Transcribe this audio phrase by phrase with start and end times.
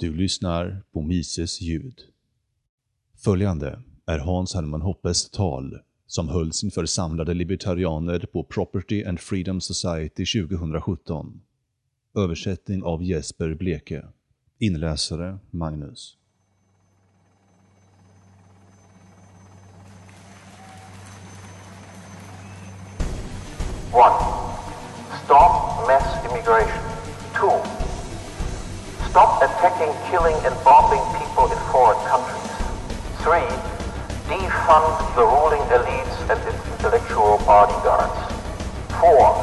[0.00, 2.00] Du lyssnar på Mises ljud.
[3.24, 9.60] Följande är Hans Hermann Hoppes tal som hölls inför samlade libertarianer på Property and Freedom
[9.60, 11.40] Society 2017.
[12.14, 14.06] Översättning av Jesper Bleke.
[14.58, 16.16] Inläsare Magnus.
[23.92, 24.14] One,
[25.24, 26.90] stop mass immigration.
[27.34, 27.89] Two,
[29.10, 32.50] stop attacking, killing, and bombing people in foreign countries.
[33.26, 33.50] Three,
[34.30, 34.86] defund
[35.18, 38.14] the ruling elites and its intellectual bodyguards.
[39.02, 39.34] Four,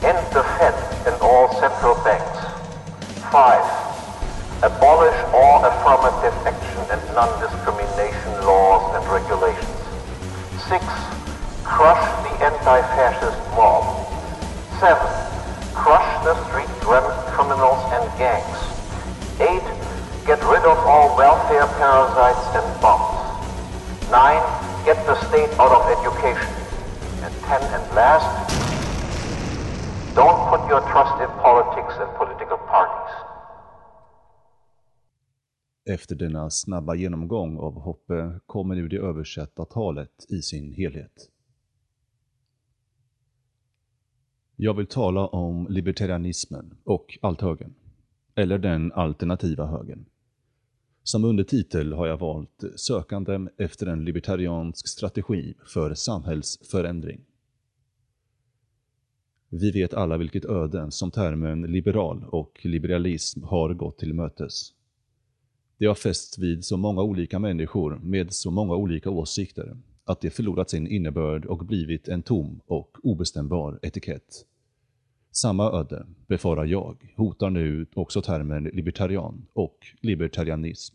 [0.00, 0.72] end the Fed
[1.04, 2.40] and all central banks.
[3.28, 3.64] Five,
[4.64, 9.80] abolish all affirmative action and non-discrimination laws and regulations.
[10.64, 10.84] Six,
[11.62, 13.84] crush the anti-fascist mob.
[14.80, 15.12] Seven,
[15.74, 18.61] crush the street criminals and gangs.
[19.50, 19.68] Eight,
[20.26, 23.18] get rid of all welfare parasites and bombs.
[24.10, 24.44] Nine,
[24.86, 26.52] get the state out of education.
[27.24, 28.30] And ten and last,
[30.14, 33.14] don't put your trust in politics and political parties.
[35.84, 41.28] Efter denna snabba genomgång av Hoppe kommer nu det översatta talet i sin helhet.
[44.56, 47.74] Jag vill tala om libertarianismen och althögern,
[48.34, 50.04] eller den alternativa högern.
[51.02, 57.20] Som undertitel har jag valt Sökande efter en libertariansk strategi för samhällsförändring.
[59.48, 64.72] Vi vet alla vilket öde som termen liberal och liberalism har gått till mötes.
[65.78, 70.30] Det har fästs vid så många olika människor med så många olika åsikter att det
[70.30, 74.46] förlorat sin innebörd och blivit en tom och obestämbar etikett.
[75.34, 80.94] Samma öde, befarar jag, hotar nu också termen libertarian och libertarianism,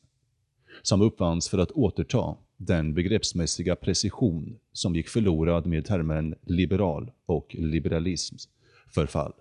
[0.81, 7.55] som uppfanns för att återta den begreppsmässiga precision som gick förlorad med termen liberal och
[7.59, 8.49] liberalisms
[8.93, 9.33] förfall.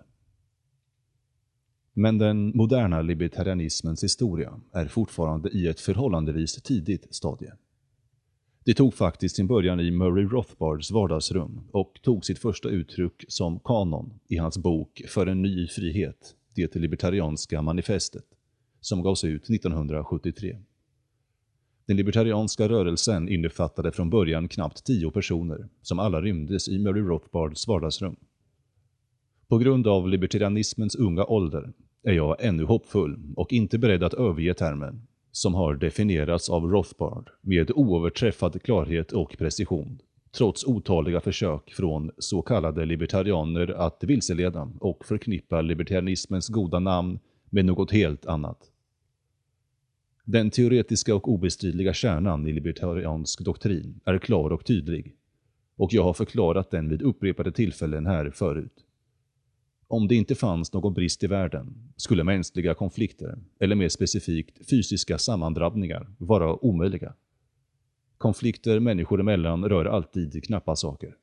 [1.93, 7.53] Men den moderna libertarianismens historia är fortfarande i ett förhållandevis tidigt stadie.
[8.67, 13.59] Det tog faktiskt sin början i Murray Rothbards vardagsrum och tog sitt första uttryck som
[13.59, 18.25] kanon i hans bok För en ny frihet, det libertarianska manifestet,
[18.81, 20.57] som gavs ut 1973.
[21.85, 27.67] Den libertarianska rörelsen innefattade från början knappt tio personer, som alla rymdes i Murray Rothbards
[27.67, 28.15] vardagsrum.
[29.47, 31.73] På grund av libertarianismens unga ålder
[32.03, 37.29] är jag ännu hoppfull och inte beredd att överge termen, som har definierats av Rothbard
[37.41, 39.99] med oöverträffad klarhet och precision,
[40.31, 47.65] trots otaliga försök från så kallade libertarianer att vilseleda och förknippa libertarianismens goda namn med
[47.65, 48.71] något helt annat.
[50.23, 55.15] Den teoretiska och obestridliga kärnan i libertariansk doktrin är klar och tydlig,
[55.75, 58.86] och jag har förklarat den vid upprepade tillfällen här förut.
[59.89, 65.17] Om det inte fanns någon brist i världen skulle mänskliga konflikter, eller mer specifikt fysiska
[65.17, 67.13] sammandrabbningar, vara omöjliga.
[68.17, 71.15] Konflikter människor emellan rör alltid knappa saker.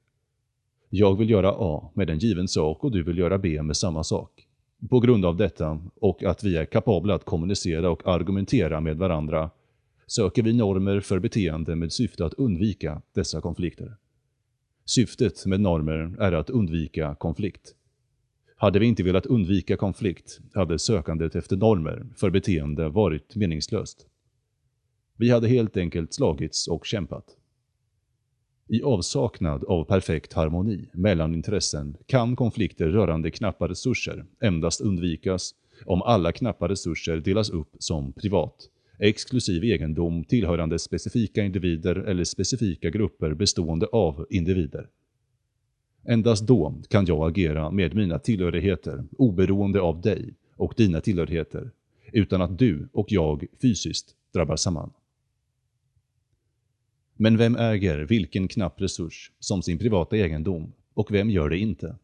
[0.91, 4.05] Jag vill göra A med en given sak och du vill göra B med samma
[4.05, 4.49] sak.
[4.91, 9.51] På grund av detta och att vi är kapabla att kommunicera och argumentera med varandra
[10.07, 13.97] söker vi normer för beteende med syfte att undvika dessa konflikter.
[14.85, 17.75] Syftet med normer är att undvika konflikt.
[18.65, 24.07] Hade vi inte velat undvika konflikt hade sökandet efter normer för beteende varit meningslöst.
[25.17, 27.25] Vi hade helt enkelt slagits och kämpat.
[28.69, 35.55] I avsaknad av perfekt harmoni mellan intressen kan konflikter rörande knappa resurser endast undvikas
[35.87, 38.57] om alla knappa resurser delas upp som privat,
[38.99, 44.89] exklusiv egendom tillhörande specifika individer eller specifika grupper bestående av individer.
[46.07, 51.71] Endast då kan jag agera med mina tillhörigheter, oberoende av dig och dina tillhörigheter,
[52.13, 54.93] utan att du och jag fysiskt drabbar samman.
[57.17, 61.97] Men vem äger vilken knapp resurs som sin privata egendom och vem gör det inte?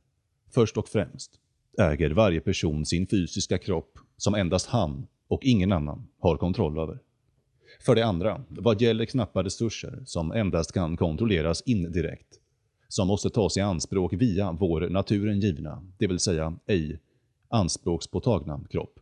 [0.50, 1.30] Först och främst
[1.78, 6.98] äger varje person sin fysiska kropp som endast han och ingen annan har kontroll över.
[7.80, 12.39] För det andra, vad gäller knappa resurser som endast kan kontrolleras indirekt,
[12.90, 17.00] som måste tas i anspråk via vår naturen givna, det vill säga ej
[17.48, 18.98] anspråkspåtagna kropp.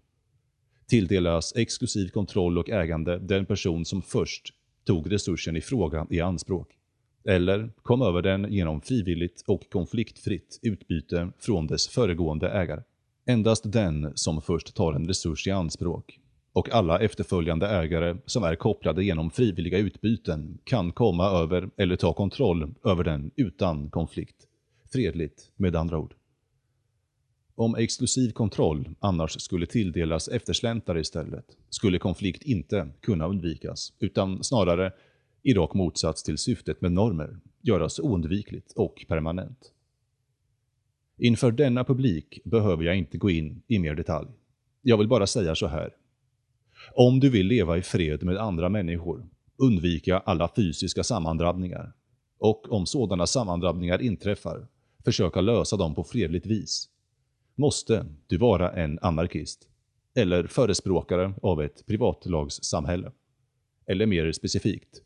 [0.86, 4.52] Tilldelas exklusiv kontroll och ägande den person som först
[4.84, 6.68] tog resursen i fråga i anspråk,
[7.24, 12.82] eller kom över den genom frivilligt och konfliktfritt utbyte från dess föregående ägare.
[13.26, 16.20] Endast den som först tar en resurs i anspråk
[16.58, 22.12] och alla efterföljande ägare som är kopplade genom frivilliga utbyten kan komma över eller ta
[22.12, 24.36] kontroll över den utan konflikt.
[24.92, 26.14] Fredligt med andra ord.
[27.54, 34.92] Om exklusiv kontroll annars skulle tilldelas eftersläntare istället, skulle konflikt inte kunna undvikas, utan snarare,
[35.42, 39.72] i rak motsats till syftet med normer, göras oundvikligt och permanent.
[41.18, 44.28] Inför denna publik behöver jag inte gå in i mer detalj.
[44.82, 45.94] Jag vill bara säga så här.
[46.94, 51.92] Om du vill leva i fred med andra människor, undvika alla fysiska sammandrabbningar.
[52.38, 54.66] Och om sådana sammandrabbningar inträffar,
[55.04, 56.88] försöka lösa dem på fredligt vis.
[57.54, 59.68] Måste du vara en anarkist,
[60.14, 63.12] eller förespråkare av ett privatlagssamhälle.
[63.86, 65.02] Eller mer specifikt,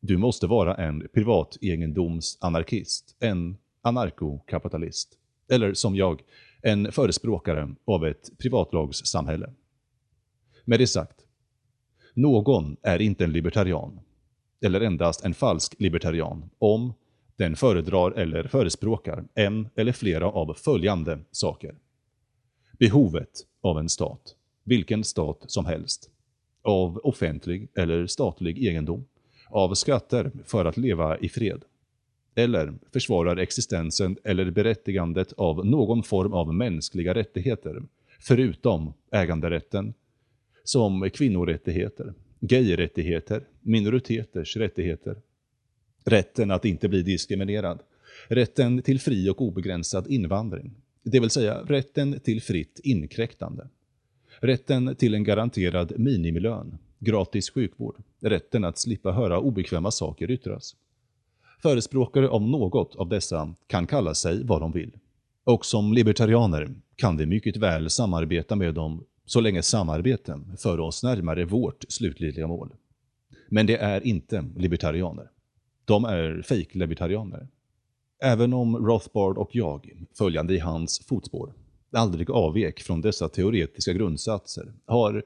[0.00, 5.18] du måste vara en privategendomsanarkist, en anarkokapitalist.
[5.48, 6.22] Eller som jag,
[6.62, 9.50] en förespråkare av ett privatlagssamhälle.
[10.68, 11.20] Med det sagt,
[12.14, 14.00] någon är inte en libertarian,
[14.60, 16.92] eller endast en falsk libertarian, om
[17.36, 21.74] den föredrar eller förespråkar en eller flera av följande saker.
[22.78, 23.30] Behovet
[23.60, 26.10] av en stat, vilken stat som helst,
[26.62, 29.04] av offentlig eller statlig egendom,
[29.50, 31.62] av skatter för att leva i fred,
[32.34, 37.82] eller försvarar existensen eller berättigandet av någon form av mänskliga rättigheter,
[38.20, 39.94] förutom äganderätten,
[40.68, 45.16] som kvinnorättigheter, gayrättigheter, minoriteters rättigheter,
[46.04, 47.78] rätten att inte bli diskriminerad,
[48.28, 53.68] rätten till fri och obegränsad invandring, det vill säga rätten till fritt inkräktande,
[54.40, 60.76] rätten till en garanterad minimilön, gratis sjukvård, rätten att slippa höra obekväma saker yttras.
[61.62, 64.92] Förespråkare av något av dessa kan kalla sig vad de vill.
[65.44, 71.02] Och som libertarianer kan vi mycket väl samarbeta med dem så länge samarbeten för oss
[71.02, 72.74] närmare vårt slutliga mål.
[73.48, 75.30] Men det är inte libertarianer.
[75.84, 77.48] De är fejk-libertarianer.
[78.22, 81.52] Även om Rothbard och jag, följande i hans fotspår,
[81.92, 85.22] aldrig avvek från dessa teoretiska grundsatser, har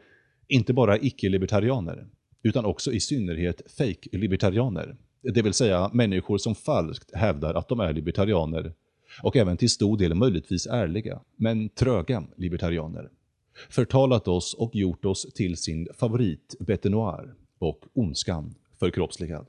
[0.48, 2.06] inte bara icke-libertarianer,
[2.42, 7.92] utan också i synnerhet fejk-libertarianer, det vill säga människor som falskt hävdar att de är
[7.92, 8.72] libertarianer,
[9.22, 13.10] och även till stor del möjligtvis ärliga, men tröga libertarianer,
[13.68, 19.46] förtalat oss och gjort oss till sin favorit bete noir och ondskan förkroppsligad.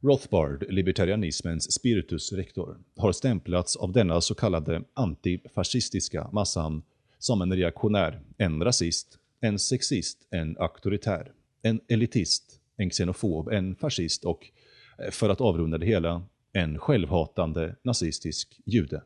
[0.00, 6.82] Rothbard, libertarianismens spiritus rector, har stämplats av denna så kallade antifascistiska massan
[7.18, 11.32] som en reaktionär, en rasist, en sexist, en auktoritär,
[11.62, 14.50] en elitist, en xenofob, en fascist och,
[14.98, 16.22] eh, för att avrunda det hela,
[16.52, 19.02] en självhatande nazistisk jude.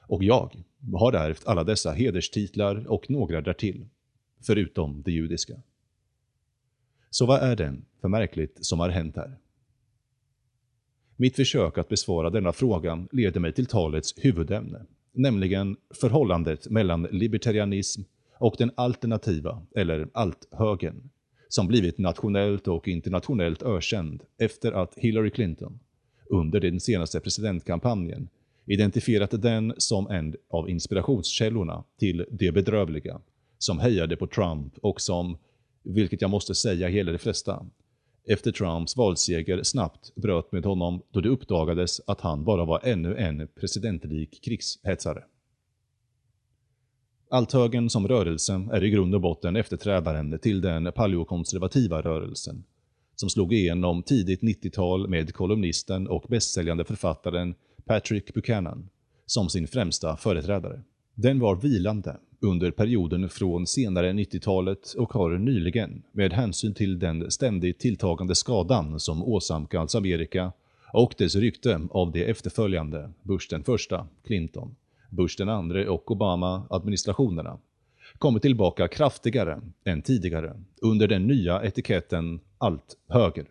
[0.00, 3.86] Och jag har ärvt alla dessa hederstitlar och några därtill,
[4.40, 5.62] förutom det judiska.
[7.10, 9.38] Så vad är det för märkligt som har hänt här?
[11.16, 18.02] Mitt försök att besvara denna fråga leder mig till talets huvudämne, nämligen förhållandet mellan libertarianism
[18.38, 21.10] och den alternativa, eller althögern,
[21.48, 25.78] som blivit nationellt och internationellt ökänd efter att Hillary Clinton,
[26.26, 28.28] under den senaste presidentkampanjen,
[28.66, 33.20] identifierat den som en av inspirationskällorna till det bedrövliga,
[33.58, 35.38] som hejade på Trump och som,
[35.82, 37.66] vilket jag måste säga gäller de flesta,
[38.28, 43.16] efter Trumps valseger snabbt bröt med honom då det uppdagades att han bara var ännu
[43.16, 45.24] en presidentlik krigshetsare.
[47.30, 52.64] Althögern som rörelse är i grund och botten efterträdaren till den paleokonservativa rörelsen,
[53.14, 57.54] som slog igenom tidigt 90-tal med kolumnisten och bästsäljande författaren
[57.84, 58.88] Patrick Buchanan
[59.26, 60.82] som sin främsta företrädare.
[61.14, 67.30] Den var vilande under perioden från senare 90-talet och har nyligen, med hänsyn till den
[67.30, 70.52] ständigt tilltagande skadan som åsamkats Amerika
[70.92, 74.76] och dess rykte av de efterföljande, Bush den första, Clinton,
[75.10, 77.58] Bush den andre och Obama-administrationerna,
[78.18, 83.46] kommit tillbaka kraftigare än tidigare under den nya etiketten allt höger.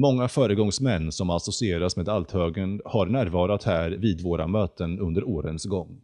[0.00, 6.00] Många föregångsmän som associeras med althögern har närvarat här vid våra möten under årens gång.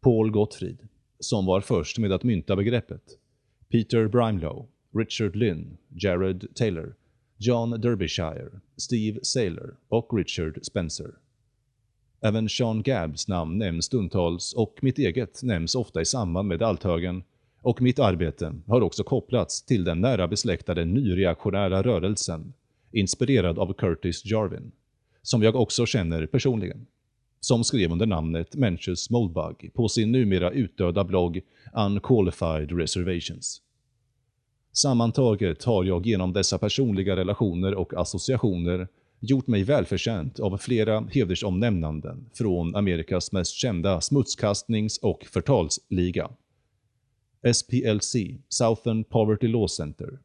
[0.00, 0.78] Paul Gottfried,
[1.20, 3.02] som var först med att mynta begreppet,
[3.68, 6.94] Peter Brimelow, Richard Lynn, Jared Taylor,
[7.36, 11.10] John Derbyshire, Steve Saylor och Richard Spencer.
[12.20, 17.22] Även Sean Gabbs namn nämns stundtals och mitt eget nämns ofta i samband med althögen
[17.62, 22.52] och mitt arbete har också kopplats till den nära besläktade nyreaktionära rörelsen,
[22.92, 24.72] inspirerad av Curtis Jarvin,
[25.22, 26.86] som jag också känner personligen.
[27.40, 31.40] som skrev under namnet Mencius Moldbug på sin numera utdöda blogg
[31.74, 33.62] Unqualified Reservations.
[34.72, 38.88] Sammantaget har jag genom dessa personliga relationer och associationer
[39.20, 46.30] gjort mig välförtjänt av flera hedersomnämnanden från Amerikas mest kända smutskastnings- och förtalsliga.
[47.52, 48.16] SPLC,
[48.48, 50.18] Southern Poverty Law Center,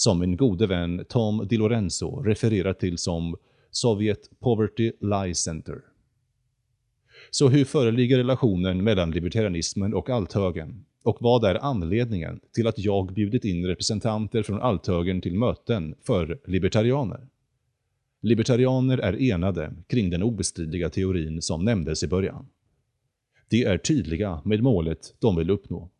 [0.00, 3.36] som min gode vän Tom DiLorenzo refererar till som
[3.70, 5.80] Sovjet Poverty Lie Center.
[7.30, 10.84] Så hur föreligger relationen mellan libertarianismen och althögern?
[11.02, 16.38] Och vad är anledningen till att jag bjudit in representanter från althögern till möten för
[16.44, 17.28] libertarianer?
[18.20, 22.46] Libertarianer är enade kring den obestridliga teorin som nämndes i början.
[23.48, 25.90] De är tydliga med målet de vill uppnå.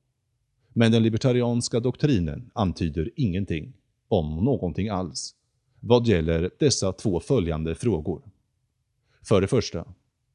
[0.72, 3.72] Men den libertarianska doktrinen antyder ingenting,
[4.10, 5.34] om någonting alls,
[5.80, 8.22] vad gäller dessa två följande frågor.
[9.28, 9.84] För det första,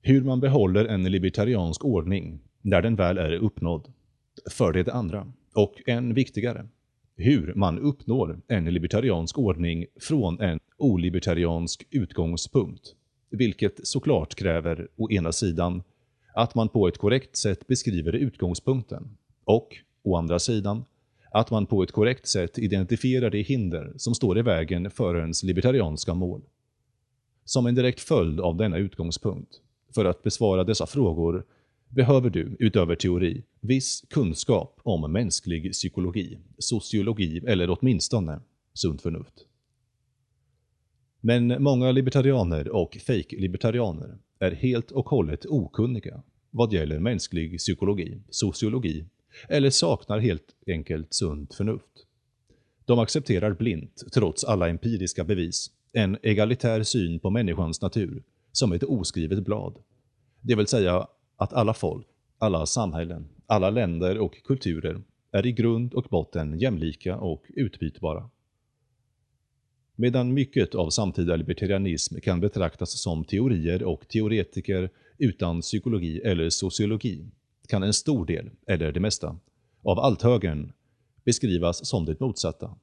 [0.02, 3.94] hur man behåller en libertariansk ordning när den väl är uppnådd.
[4.52, 6.68] För det andra, och än viktigare,
[7.16, 12.96] hur man uppnår en libertariansk ordning från en olibertariansk utgångspunkt.
[13.30, 15.84] Vilket såklart kräver, å ena sidan,
[16.34, 19.68] att man på ett korrekt sätt beskriver utgångspunkten och,
[20.04, 20.86] å andra sidan,
[21.36, 25.44] att man på ett korrekt sätt identifierar de hinder som står i vägen för ens
[25.44, 26.42] libertarianska mål.
[27.46, 29.62] Som en direkt följd av denna utgångspunkt,
[29.96, 31.46] för att besvara dessa frågor,
[31.90, 38.42] behöver du, utöver teori, viss kunskap om mänsklig psykologi, sociologi eller åtminstone
[38.74, 39.46] sunt förnuft.
[41.22, 49.06] Men många libertarianer och fake-libertarianer är helt och hållet okunniga vad gäller mänsklig psykologi, sociologi
[49.50, 52.06] eller saknar helt enkelt sunt förnuft.
[52.86, 58.84] De accepterar blint, trots alla empiriska bevis, en egalitär syn på människans natur som ett
[58.84, 59.78] oskrivet blad.
[60.42, 65.02] Det vill säga att alla folk, alla samhällen, alla länder och kulturer
[65.32, 68.30] är i grund och botten jämlika och utbytbara.
[69.96, 77.26] Medan mycket av samtida libertarianism kan betraktas som teorier och teoretiker utan psykologi eller sociologi,
[77.68, 79.40] kan en stor del, eller det mesta,
[79.84, 80.72] av althögern
[81.24, 82.76] beskrivas som det motsatta.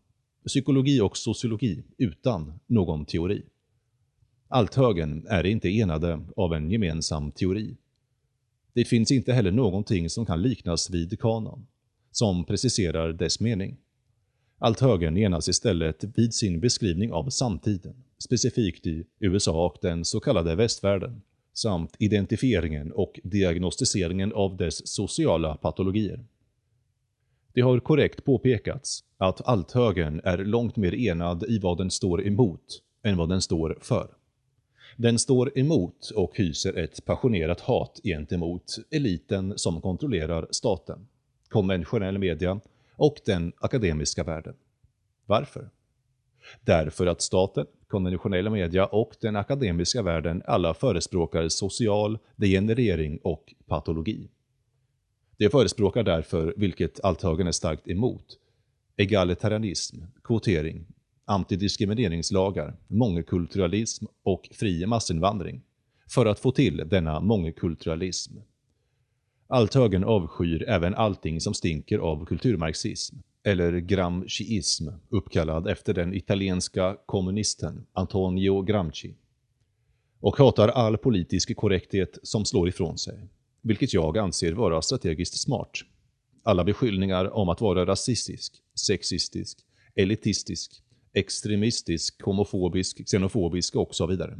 [0.46, 3.42] Psykologi och sociologi utan någon teori.
[4.48, 7.76] Althögern är inte enade av en gemensam teori.
[8.72, 11.66] Det finns inte heller någonting som kan liknas vid kanon,
[12.10, 13.76] som preciserar dess mening.
[14.58, 20.54] Althögern enas istället vid sin beskrivning av samtiden, specifikt i USA och den så kallade
[20.54, 26.24] västvärlden, samt identifieringen och diagnostiseringen av dess sociala patologier.
[27.54, 32.82] Det har korrekt påpekats att althögern är långt mer enad i vad den står emot
[33.02, 34.08] än vad den står för.
[34.96, 41.06] Den står emot och hyser ett passionerat hat gentemot eliten som kontrollerar staten,
[41.48, 42.60] konventionell media
[42.96, 44.54] och den akademiska världen.
[45.26, 45.70] Varför?
[46.60, 54.30] Därför att staten, konventionella media och den akademiska världen alla förespråkar social degenerering och patologi.
[55.36, 58.38] De förespråkar därför, vilket althögern är starkt emot,
[58.96, 60.86] egalitarianism, kvotering,
[61.24, 65.62] antidiskrimineringslagar, mångkulturalism och fri massinvandring
[66.14, 68.36] för att få till denna mångkulturalism.
[69.46, 77.86] Althögern avskyr även allting som stinker av kulturmarxism, eller gramsciism, uppkallad efter den italienska kommunisten
[77.92, 79.14] Antonio Gramsci.
[80.20, 83.28] Och hatar all politisk korrekthet som slår ifrån sig,
[83.62, 85.70] vilket jag anser vara strategiskt smart.
[86.42, 89.58] Alla beskyllningar om att vara rasistisk, sexistisk,
[89.94, 90.82] elitistisk,
[91.12, 94.38] extremistisk, homofobisk, xenofobisk och så vidare.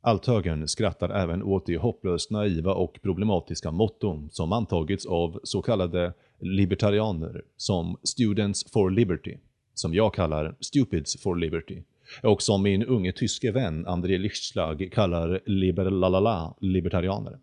[0.00, 6.14] Althögern skrattar även åt de hopplöst naiva och problematiska motton som antagits av så kallade
[6.42, 9.36] libertarianer som Students for Liberty,
[9.74, 11.82] som jag kallar Stupids for Liberty,
[12.22, 17.38] och som min unge tyske vän André Lichtschlag kallar liberlalala libertarianer,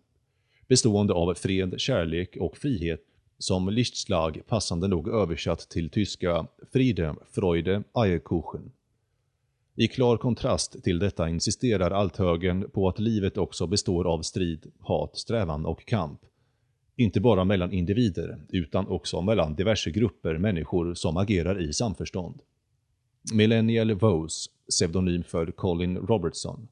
[0.68, 3.00] bestående av fred, kärlek och frihet
[3.38, 8.72] som Lichtschlag passande nog översatt till tyska Friede, Freude, Eierkuchen.
[9.76, 15.16] I klar kontrast till detta insisterar althögern på att livet också består av strid, hat,
[15.16, 16.20] strävan och kamp.
[17.00, 22.42] Inte bara mellan individer, utan också mellan diverse grupper människor som agerar i samförstånd.
[23.32, 26.68] Millennial Vose, pseudonym för Colin Robertson,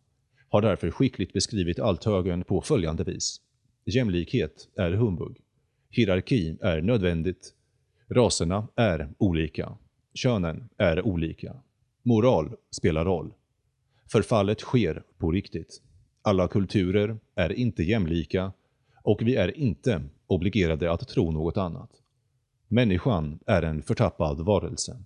[0.49, 3.41] har därför skickligt beskrivit althögern på följande vis.
[3.85, 5.37] Jämlikhet är humbug.
[5.91, 7.55] Hierarki är nödvändigt.
[8.09, 9.79] Raserna är olika.
[10.15, 11.57] Könen är olika.
[12.03, 13.33] Moral spelar roll.
[14.13, 15.83] Förfallet sker på riktigt.
[16.23, 18.53] Alla kulturer är inte jämlika
[19.03, 21.91] och vi är inte obligerade att tro något annat.
[22.69, 24.97] Människan är en förtappad varelse.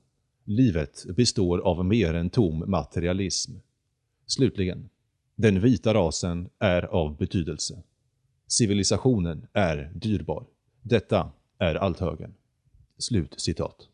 [0.44, 3.52] Livet består av mer än tom materialism.
[4.26, 4.88] Slutligen,
[5.34, 7.82] den vita rasen är av betydelse.
[8.46, 10.46] Civilisationen är dyrbar.
[10.82, 12.34] Detta är althögern.
[12.98, 13.88] Slut citat.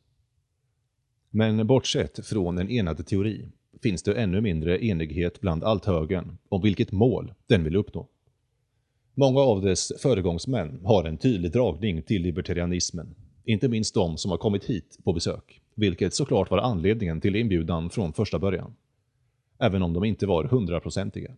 [1.30, 3.48] Men bortsett från en enad teori
[3.82, 8.08] finns det ännu mindre enighet bland althögern om vilket mål den vill uppnå.
[9.20, 14.38] Många av dess föregångsmän har en tydlig dragning till libertarianismen, inte minst de som har
[14.38, 18.74] kommit hit på besök, vilket såklart var anledningen till inbjudan från första början.
[19.58, 21.30] Även om de inte var hundraprocentiga.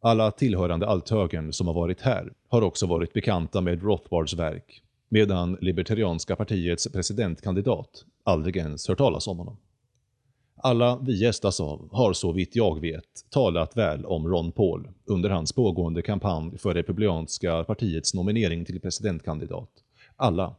[0.00, 5.58] Alla tillhörande althögern som har varit här har också varit bekanta med Rothbards verk, medan
[5.60, 9.56] Libertarianska partiets presidentkandidat aldrig ens hört talas om honom.
[10.66, 15.30] Alla vi gästas av har så vitt jag vet talat väl om Ron Paul under
[15.30, 19.70] hans pågående kampanj för Republikanska partiets nominering till presidentkandidat.
[20.16, 20.54] Alla.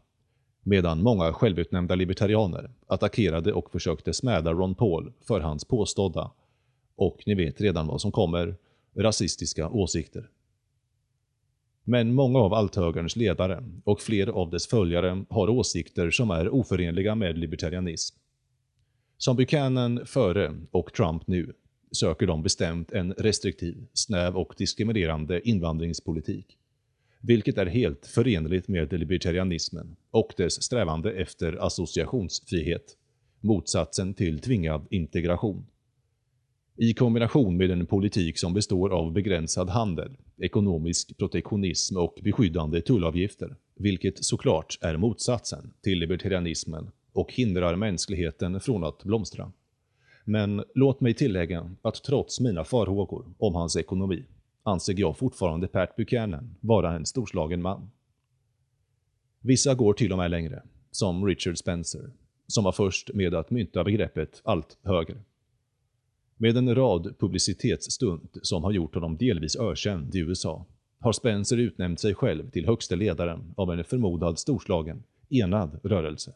[0.63, 6.31] Medan många självutnämnda libertarianer attackerade och försökte smäda Ron Paul för hans påstådda,
[6.95, 8.55] och ni vet redan vad som kommer,
[8.97, 10.29] rasistiska åsikter.
[11.83, 17.15] Men många av althögerns ledare och fler av dess följare har åsikter som är oförenliga
[17.15, 18.17] med libertarianism.
[19.17, 21.53] Som Buchanan före och Trump nu
[21.91, 26.57] söker de bestämt en restriktiv, snäv och diskriminerande invandringspolitik,
[27.21, 32.97] vilket är helt förenligt med libertarianismen och dess strävande efter associationsfrihet,
[33.41, 35.65] motsatsen till tvingad integration.
[36.77, 43.55] I kombination med en politik som består av begränsad handel, ekonomisk protektionism och beskyddande tullavgifter,
[43.75, 49.51] vilket såklart är motsatsen till libertarianismen och hindrar mänskligheten från att blomstra.
[50.25, 54.23] Men låt mig tillägga att trots mina farhågor om hans ekonomi
[54.63, 57.89] anser jag fortfarande Pat Buchanan vara en storslagen man.
[59.39, 62.11] Vissa går till och med längre, som Richard Spencer,
[62.47, 65.17] som var först med att mynta begreppet allt högre.
[66.37, 70.65] Med en rad publicitetsstunt som har gjort honom delvis ökänd i USA
[70.99, 76.33] har Spencer utnämnt sig själv till högste ledaren av en förmodad storslagen, enad rörelse.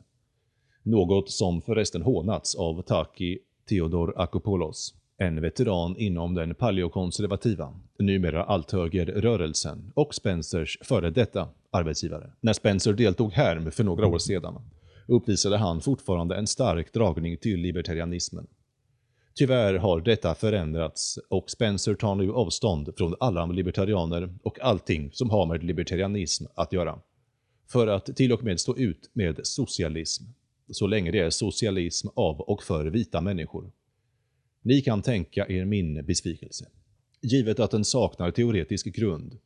[0.83, 3.39] Något som förresten hånats av Taki
[3.69, 12.31] Theodor Akopoulos, en veteran inom den paleokonservativa, numera althögerrörelsen och Spencers före detta arbetsgivare.
[12.41, 14.61] När Spencer deltog här för några år sedan
[15.07, 18.47] uppvisade han fortfarande en stark dragning till libertarianismen.
[19.33, 25.29] Tyvärr har detta förändrats och Spencer tar nu avstånd från alla libertarianer och allting som
[25.29, 26.99] har med libertarianism att göra.
[27.67, 30.23] För att till och med stå ut med socialism
[30.71, 33.71] så länge det är socialism av och för vita människor.
[34.61, 36.65] Ni kan tänka er min besvikelse.
[37.21, 39.37] Givet att den saknar teoretisk grund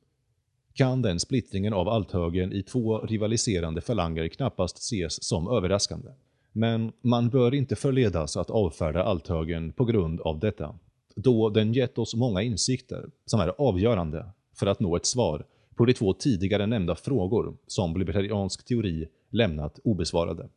[0.74, 6.10] kan den splittringen av althögern i två rivaliserande falanger knappast ses som överraskande.
[6.52, 10.76] Men man bör inte förledas att avfärda althögern på grund av detta,
[11.16, 15.86] då den gett oss många insikter som är avgörande för att nå ett svar på
[15.86, 20.50] de två tidigare nämnda frågor som libertariansk teori lämnat obesvarade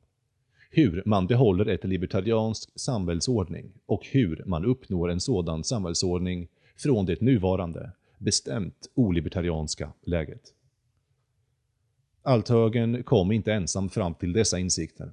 [0.70, 7.20] hur man behåller ett libertariansk samhällsordning och hur man uppnår en sådan samhällsordning från det
[7.20, 10.55] nuvarande, bestämt olibertarianska läget.
[12.22, 15.12] Althögern kom inte ensam fram till dessa insikter.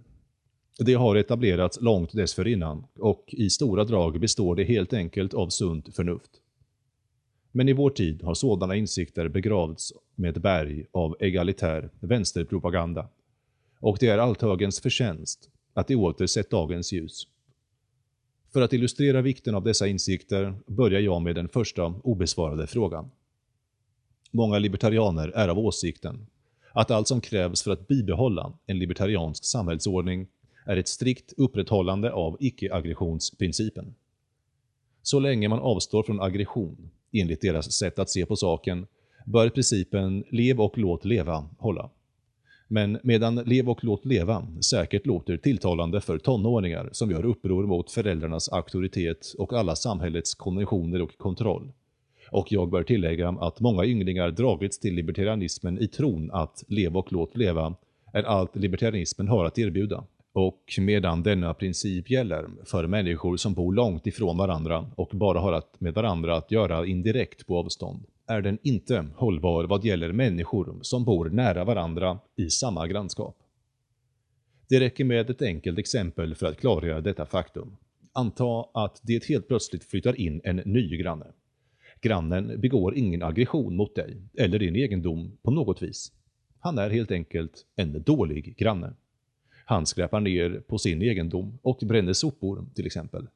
[0.80, 5.96] Det har etablerats långt dessförinnan och i stora drag består det helt enkelt av sunt
[5.96, 6.32] förnuft.
[7.52, 13.08] Men i vår tid har sådana insikter begravts med berg av egalitär vänsterpropaganda
[13.84, 17.28] och det är althögens förtjänst att de åter sett dagens ljus.
[18.54, 23.12] För att illustrera vikten av dessa insikter börjar jag med den första obesvarade frågan.
[24.32, 26.28] Många libertarianer är av åsikten
[26.74, 30.28] att allt som krävs för att bibehålla en libertariansk samhällsordning
[30.66, 33.96] är ett strikt upprätthållande av icke-aggressionsprincipen.
[35.02, 38.88] Så länge man avstår från aggression, enligt deras sätt att se på saken,
[39.26, 41.90] bör principen lev och låt leva hålla.
[42.74, 47.92] Men medan Lev och låt leva säkert låter tilltalande för tonåringar som gör uppror mot
[47.92, 51.72] föräldrarnas auktoritet och alla samhällets konventioner och kontroll.
[52.32, 57.12] Och jag bör tillägga att många ynglingar dragits till libertarianismen i tron att Lev och
[57.12, 57.76] låt leva
[58.14, 60.04] är allt libertarianismen har att erbjuda.
[60.34, 65.54] Och medan denna princip gäller för människor som bor långt ifrån varandra och bara har
[65.54, 70.80] att med varandra att göra indirekt på avstånd, är den inte hållbar vad gäller människor
[70.82, 73.38] som bor nära varandra i samma grannskap.
[74.70, 77.76] Det räcker med ett enkelt exempel för att klargöra detta faktum.
[78.14, 81.26] Anta att det helt plötsligt flyttar in en ny granne.
[82.02, 86.12] Grannen begår ingen aggression mot dig eller din egendom på något vis.
[86.60, 88.94] Han är helt enkelt en dålig granne.
[89.66, 93.28] Han skräpar ner på sin egendom och bränner sopor till exempel.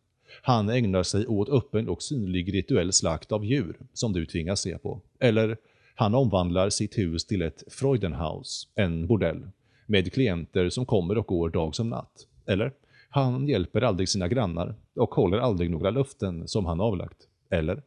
[0.41, 4.77] Han ägnar sig åt öppen och synlig rituell slakt av djur som du tvingas se
[4.77, 5.01] på.
[5.19, 5.57] Eller
[5.95, 9.49] han omvandlar sitt hus till ett Freudenhaus, en bordell,
[9.85, 12.27] med klienter som kommer och går dag som natt.
[12.45, 12.71] Eller
[13.09, 17.17] han hjälper aldrig sina grannar och håller aldrig några löften som han avlagt.
[17.49, 17.81] Eller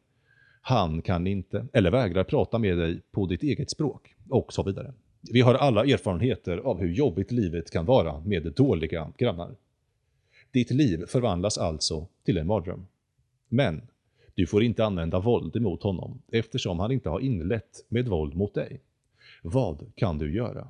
[0.62, 4.92] han kan inte eller vägrar prata med dig på ditt eget språk och så vidare.
[5.32, 9.54] Vi har alla erfarenheter av hur jobbigt livet kan vara med dåliga grannar.
[10.52, 12.86] Ditt liv förvandlas alltså till en mardröm.
[13.48, 13.82] Men
[14.34, 18.54] du får inte använda våld emot honom eftersom han inte har inlett med våld mot
[18.54, 18.80] dig.
[19.42, 20.68] Vad kan du göra?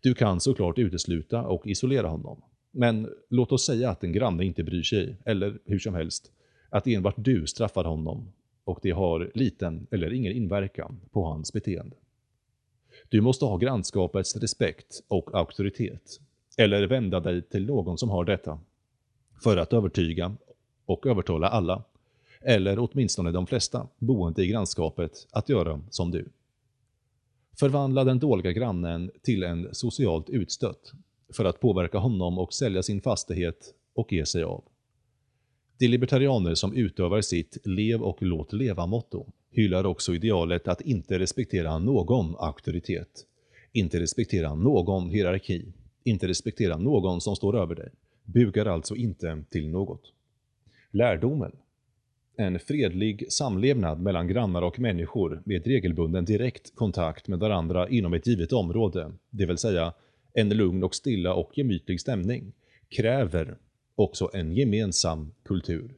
[0.00, 2.42] Du kan såklart utesluta och isolera honom.
[2.70, 6.32] Men låt oss säga att en granne inte bryr sig, eller hur som helst,
[6.70, 8.32] att enbart du straffar honom
[8.64, 11.96] och det har liten eller ingen inverkan på hans beteende.
[13.08, 16.20] Du måste ha grannskapets respekt och auktoritet,
[16.56, 18.58] eller vända dig till någon som har detta,
[19.42, 20.36] för att övertyga
[20.86, 21.84] och övertala alla,
[22.40, 26.28] eller åtminstone de flesta boende i grannskapet att göra som du.
[27.58, 30.92] Förvandla den dåliga grannen till en socialt utstött
[31.32, 34.64] för att påverka honom och sälja sin fastighet och ge sig av.
[35.78, 41.78] De libertarianer som utövar sitt lev och låt leva-motto hyllar också idealet att inte respektera
[41.78, 43.26] någon auktoritet,
[43.72, 45.72] inte respektera någon hierarki,
[46.04, 47.90] inte respektera någon som står över dig,
[48.26, 50.12] bugar alltså inte till något.
[50.90, 51.52] Lärdomen
[52.36, 58.26] en fredlig samlevnad mellan grannar och människor med regelbunden direkt kontakt med varandra inom ett
[58.26, 59.92] givet område, det vill säga
[60.34, 62.52] en lugn och stilla och gemytlig stämning,
[62.88, 63.58] kräver
[63.94, 65.94] också en gemensam kultur.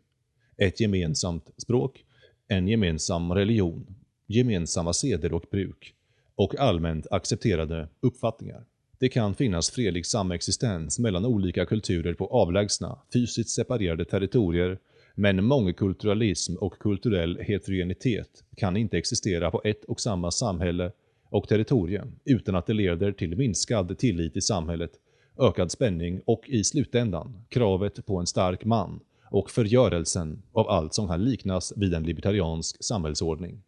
[0.56, 2.04] Ett gemensamt språk,
[2.48, 3.86] en gemensam religion,
[4.26, 5.94] gemensamma seder och bruk
[6.34, 8.64] och allmänt accepterade uppfattningar.
[9.00, 14.78] Det kan finnas fredlig samexistens mellan olika kulturer på avlägsna, fysiskt separerade territorier
[15.14, 20.92] men mångkulturalism och kulturell heterogenitet kan inte existera på ett och samma samhälle
[21.30, 24.90] och territorium utan att det leder till minskad tillit i samhället,
[25.38, 31.08] ökad spänning och i slutändan kravet på en stark man och förgörelsen av allt som
[31.08, 33.62] kan liknas vid en libertariansk samhällsordning.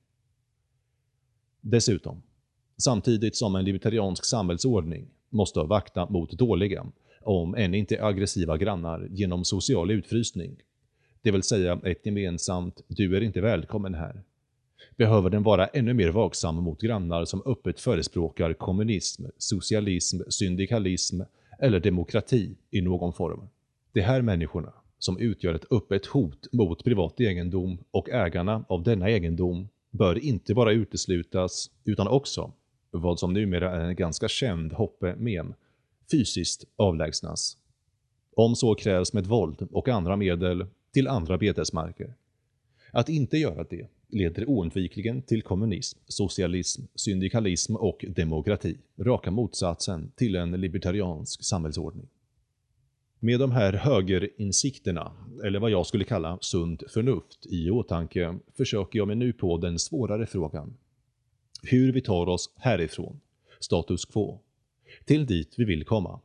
[1.60, 2.22] Dessutom,
[2.76, 6.86] samtidigt som en libertariansk samhällsordning måste vakta mot dåliga,
[7.22, 10.56] om än inte aggressiva grannar genom social utfrysning
[11.22, 14.22] det vill säga ett gemensamt ”du är inte välkommen här”,
[14.96, 21.20] behöver den vara ännu mer vaksam mot grannar som öppet förespråkar kommunism, socialism, syndikalism
[21.58, 23.48] eller demokrati i någon form.
[23.92, 29.10] De här människorna, som utgör ett öppet hot mot privat egendom och ägarna av denna
[29.10, 32.52] egendom, bör inte bara uteslutas, utan också,
[32.90, 35.54] vad som numera är en ganska känd hoppemen,
[36.10, 37.56] fysiskt avlägsnas.
[38.36, 42.14] Om så krävs med våld och andra medel till andra betesmarker.
[42.92, 50.36] Att inte göra det leder oundvikligen till kommunism, socialism, syndikalism och demokrati, raka motsatsen till
[50.36, 52.08] en libertariansk samhällsordning.
[53.18, 55.12] Med de här högerinsikterna,
[55.44, 59.78] eller vad jag skulle kalla sunt förnuft, i åtanke försöker jag mig nu på den
[59.78, 60.76] svårare frågan.
[61.62, 63.20] Hur vi tar oss härifrån,
[63.60, 64.40] status quo,
[65.04, 66.20] till dit vi vill komma.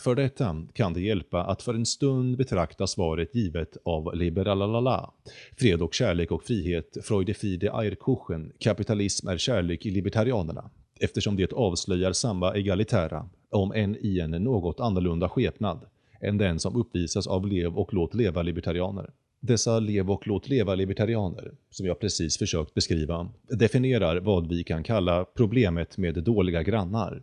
[0.00, 5.10] För detta kan det hjälpa att för en stund betrakta svaret givet av Liberalalala,
[5.56, 11.52] fred och kärlek och frihet, Freude fide Eierkuchen, kapitalism är kärlek i libertarianerna, eftersom det
[11.52, 15.86] avslöjar samma egalitära, om än i en något annorlunda skepnad,
[16.20, 19.10] än den som uppvisas av lev och låt leva-libertarianer.
[19.44, 25.24] Dessa lev och låt leva-libertarianer, som jag precis försökt beskriva, definierar vad vi kan kalla
[25.24, 27.22] problemet med dåliga grannar,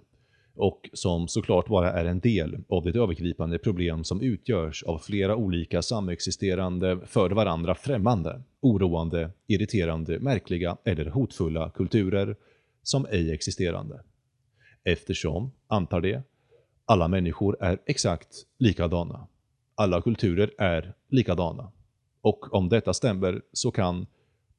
[0.56, 5.36] och som såklart bara är en del av det övergripande problem som utgörs av flera
[5.36, 12.36] olika samexisterande, för varandra främmande, oroande, irriterande, märkliga eller hotfulla kulturer
[12.84, 14.02] som ej existerande.
[14.84, 16.24] Eftersom, antar det,
[16.86, 19.28] alla människor är exakt likadana.
[19.76, 21.72] Alla kulturer är likadana.
[22.22, 24.06] Och om detta stämmer så kan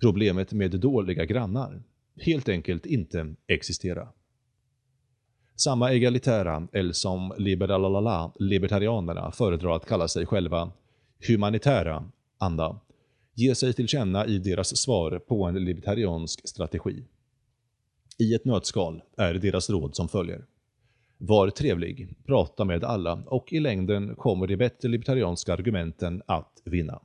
[0.00, 1.82] problemet med dåliga grannar
[2.16, 4.08] helt enkelt inte existera.
[5.56, 10.72] Samma egalitära, eller som liberalala, libertarianerna föredrar att kalla sig själva,
[11.28, 12.80] humanitära anda,
[13.34, 17.04] ger sig till känna i deras svar på en libertariansk strategi.
[18.18, 20.44] I ett nötskal är deras råd som följer.
[21.18, 27.00] Var trevlig, prata med alla och i längden kommer de bättre libertarianska argumenten att vinna.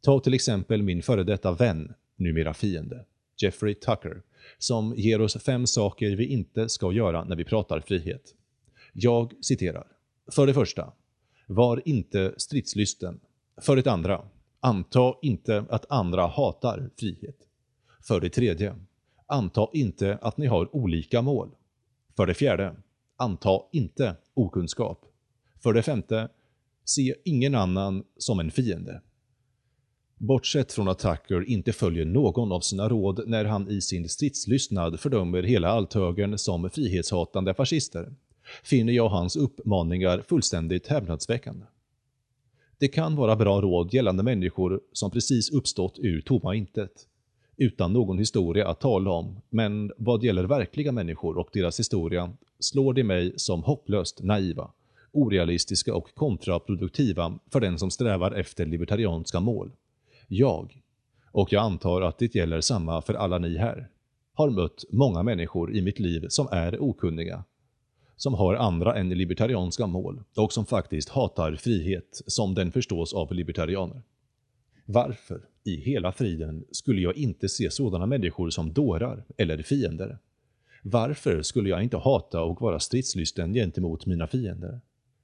[0.00, 3.04] Ta till exempel min före detta vän, numera fiende,
[3.42, 4.22] Jeffrey Tucker,
[4.58, 8.34] som ger oss fem saker vi inte ska göra när vi pratar frihet.
[8.92, 9.86] Jag citerar.
[10.32, 10.92] För det första,
[11.46, 13.20] var inte stridslysten.
[13.60, 14.24] För det andra,
[14.60, 17.36] anta inte att andra hatar frihet.
[18.02, 18.74] För det tredje,
[19.26, 21.50] anta inte att ni har olika mål.
[22.16, 22.76] För det fjärde,
[23.16, 25.04] anta inte okunskap.
[25.62, 26.28] För det femte,
[26.84, 29.00] se ingen annan som en fiende.
[30.22, 35.00] Bortsett från att Tucker inte följer någon av sina råd när han i sin stridslystnad
[35.00, 38.14] fördömer hela althögern som frihetshatande fascister,
[38.62, 41.66] finner jag hans uppmaningar fullständigt häpnadsväckande.
[42.78, 47.06] Det kan vara bra råd gällande människor som precis uppstått ur tomma intet,
[47.56, 52.94] utan någon historia att tala om, men vad gäller verkliga människor och deras historia slår
[52.94, 54.70] de mig som hopplöst naiva,
[55.12, 59.70] orealistiska och kontraproduktiva för den som strävar efter libertarianska mål.
[60.32, 60.82] Jag,
[61.32, 63.88] och jag antar att det gäller samma för alla ni här,
[64.32, 67.44] har mött många människor i mitt liv som är okunniga,
[68.16, 73.32] som har andra än libertarianska mål och som faktiskt hatar frihet som den förstås av
[73.32, 74.02] libertarianer.
[74.86, 80.18] Varför i hela friden skulle jag inte se sådana människor som dårar eller fiender?
[80.82, 84.80] Varför skulle jag inte hata och vara stridslysten gentemot mina fiender?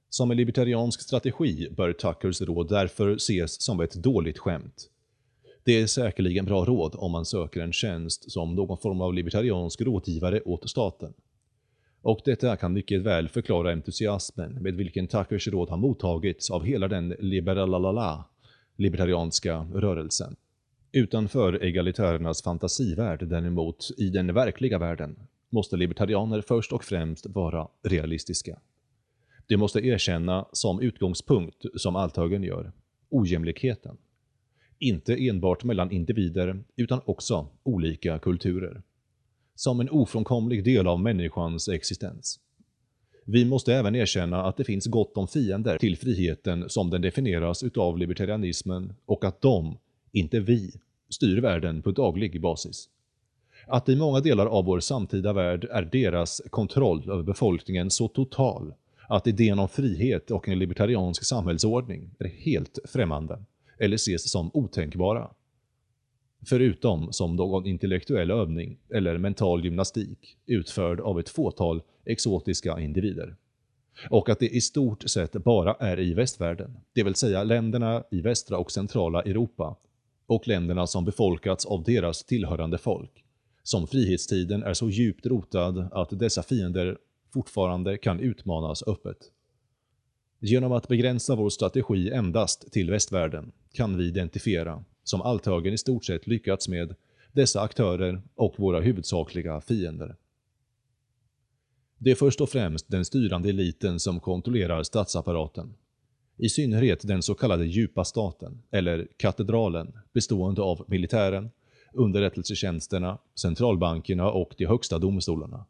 [0.09, 4.89] Som en libertariansk strategi bör Tuckers råd därför ses som ett dåligt skämt.
[5.67, 9.81] Det är säkerligen bra råd om man söker en tjänst som någon form av libertariansk
[9.81, 11.13] rådgivare åt staten.
[12.01, 16.87] Och detta kan mycket väl förklara entusiasmen med vilken Tuckers råd har mottagits av hela
[16.87, 18.25] den liberalala
[18.75, 20.35] libertarianska rörelsen.
[20.91, 28.59] Utanför egalitärernas fantasivärld däremot, i den verkliga världen, måste libertarianer först och främst vara realistiska.
[29.47, 32.71] De måste erkänna som utgångspunkt, som althögern gör,
[33.09, 33.97] ojämlikheten.
[34.79, 38.81] Inte enbart mellan individer, utan också olika kulturer.
[39.55, 42.39] Som en ofrånkomlig del av människans existens.
[43.25, 47.63] Vi måste även erkänna att det finns gott om fiender till friheten som den definieras
[47.63, 49.77] utav libertarianismen och att de,
[50.11, 50.71] inte vi,
[51.09, 52.89] styr världen på daglig basis.
[53.67, 58.73] Att i många delar av vår samtida värld är deras kontroll över befolkningen så total
[59.07, 63.39] att idén om frihet och en libertariansk samhällsordning är helt främmande
[63.79, 65.29] eller ses som otänkbara.
[66.45, 73.35] Förutom som någon intellektuell övning eller mental gymnastik utförd av ett fåtal exotiska individer.
[74.09, 78.21] Och att det i stort sett bara är i västvärlden, det vill säga länderna i
[78.21, 79.75] västra och centrala Europa
[80.27, 83.23] och länderna som befolkats av deras tillhörande folk,
[83.63, 86.97] som frihetstiden är så djupt rotad att dessa fiender
[87.33, 89.17] fortfarande kan utmanas öppet.
[90.39, 96.05] Genom att begränsa vår strategi endast till västvärlden kan vi identifiera, som althögern i stort
[96.05, 96.95] sett lyckats med,
[97.31, 100.15] dessa aktörer och våra huvudsakliga fiender.
[101.97, 105.73] Det är först och främst den styrande eliten som kontrollerar statsapparaten.
[106.37, 111.49] I synnerhet den så kallade djupa staten, eller katedralen, bestående av militären,
[111.93, 115.65] underrättelsetjänsterna, centralbankerna och de högsta domstolarna.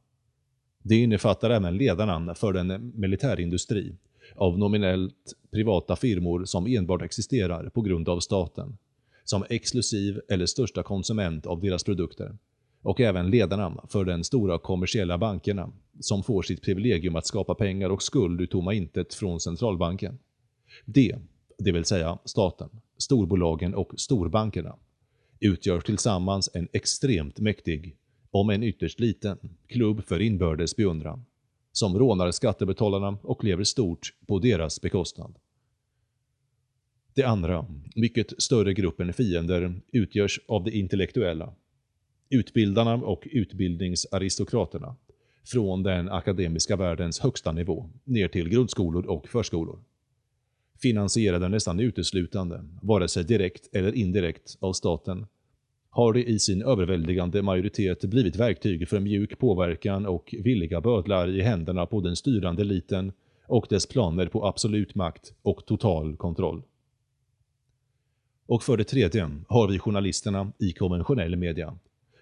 [0.84, 3.95] Det innefattar även ledarna för den militärindustri
[4.35, 8.77] av nominellt privata firmor som enbart existerar på grund av staten,
[9.23, 12.37] som exklusiv eller största konsument av deras produkter,
[12.81, 17.89] och även ledarna för den stora kommersiella bankerna som får sitt privilegium att skapa pengar
[17.89, 20.19] och skuld ur tomma intet från centralbanken.
[20.85, 21.15] Det,
[21.57, 24.75] det vill säga staten, storbolagen och storbankerna,
[25.39, 27.95] utgör tillsammans en extremt mäktig,
[28.31, 29.37] om en ytterst liten,
[29.67, 31.25] klubb för inbördes beundran
[31.77, 35.35] som rånar skattebetalarna och lever stort på deras bekostnad.
[37.13, 41.53] Det andra, mycket större gruppen fiender, utgörs av de intellektuella,
[42.29, 44.95] utbildarna och utbildningsaristokraterna,
[45.45, 49.79] från den akademiska världens högsta nivå, ner till grundskolor och förskolor.
[50.81, 55.25] Finansierade nästan uteslutande, vare sig direkt eller indirekt, av staten,
[55.89, 61.41] har de i sin överväldigande majoritet blivit verktyg för mjuk påverkan och villiga bödlar i
[61.41, 63.12] händerna på den styrande eliten
[63.47, 66.63] och dess planer på absolut makt och total kontroll.
[68.45, 71.78] Och för det tredje har vi journalisterna i konventionell media,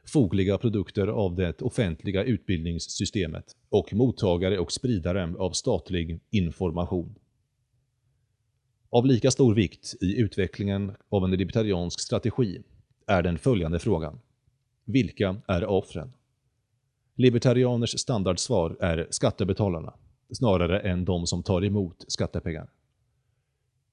[0.05, 7.15] fogliga produkter av det offentliga utbildningssystemet och mottagare och spridare av statlig information.
[8.89, 12.61] Av lika stor vikt i utvecklingen av en libertariansk strategi
[13.05, 14.19] är den följande frågan.
[14.85, 16.13] Vilka är offren?
[17.15, 19.93] Libertarianers standardsvar är skattebetalarna,
[20.31, 22.69] snarare än de som tar emot skattepengar.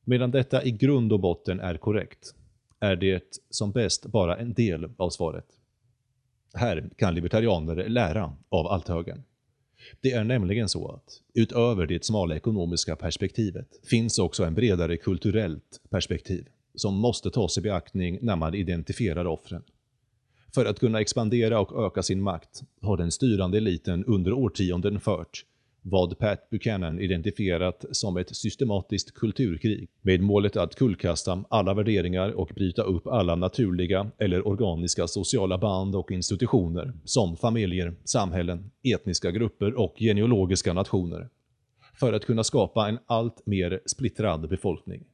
[0.05, 2.35] Medan detta i grund och botten är korrekt,
[2.81, 5.47] är det som bäst bara en del av svaret.
[6.55, 9.23] Här kan libertarianer lära av althögern.
[10.01, 15.81] Det är nämligen så att utöver det smala ekonomiska perspektivet finns också en bredare kulturellt
[15.91, 19.63] perspektiv som måste tas i beaktning när man identifierar offren.
[20.55, 25.45] För att kunna expandera och öka sin makt har den styrande eliten under årtionden fört
[25.83, 32.51] vad Pat Buchanan identifierat som ett systematiskt kulturkrig med målet att kullkasta alla värderingar och
[32.55, 39.75] bryta upp alla naturliga eller organiska sociala band och institutioner som familjer, samhällen, etniska grupper
[39.75, 41.29] och genealogiska nationer
[42.01, 45.05] för att kunna skapa en allt mer splittrad befolkning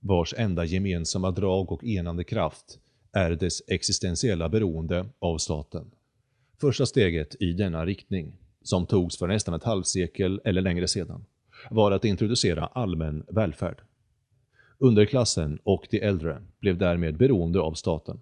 [0.00, 2.78] vars enda gemensamma drag och enande kraft
[3.12, 5.90] är dess existentiella beroende av staten.
[6.60, 11.24] Första steget i denna riktning som togs för nästan ett halvsekel eller längre sedan,
[11.70, 13.82] var att introducera allmän välfärd.
[14.78, 18.20] Underklassen och de äldre blev därmed beroende av staten,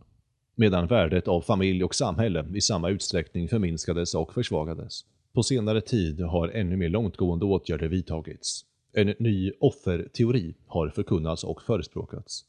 [0.55, 5.05] medan värdet av familj och samhälle i samma utsträckning förminskades och försvagades.
[5.33, 8.65] På senare tid har ännu mer långtgående åtgärder vidtagits.
[8.93, 12.45] En ny offerteori har förkunnats och förespråkats.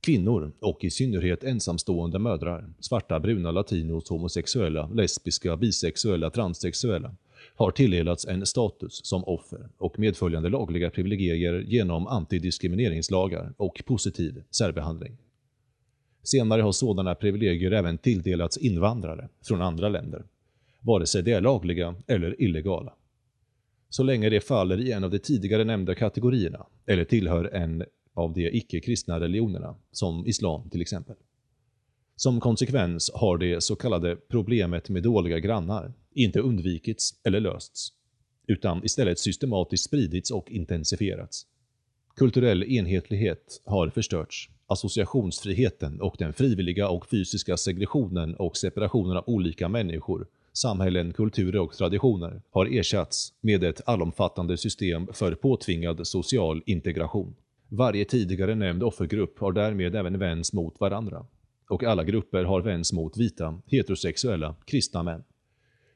[0.00, 7.14] Kvinnor, och i synnerhet ensamstående mödrar, svarta, bruna, latinos, homosexuella, lesbiska, bisexuella, transsexuella,
[7.54, 15.16] har tilldelats en status som offer och medföljande lagliga privilegier genom antidiskrimineringslagar och positiv särbehandling.
[16.22, 20.24] Senare har sådana privilegier även tilldelats invandrare från andra länder,
[20.80, 22.92] vare sig de är lagliga eller illegala.
[23.88, 28.32] Så länge det faller i en av de tidigare nämnda kategorierna eller tillhör en av
[28.32, 31.16] de icke-kristna religionerna, som islam till exempel.
[32.16, 37.88] Som konsekvens har det så kallade problemet med dåliga grannar inte undvikits eller lösts,
[38.46, 41.46] utan istället systematiskt spridits och intensifierats.
[42.16, 49.68] Kulturell enhetlighet har förstörts, associationsfriheten och den frivilliga och fysiska segregationen och separationen av olika
[49.68, 57.34] människor, samhällen, kulturer och traditioner har ersatts med ett allomfattande system för påtvingad social integration.
[57.68, 61.26] Varje tidigare nämnd offergrupp har därmed även vänts mot varandra.
[61.68, 65.22] Och alla grupper har vänts mot vita, heterosexuella, kristna män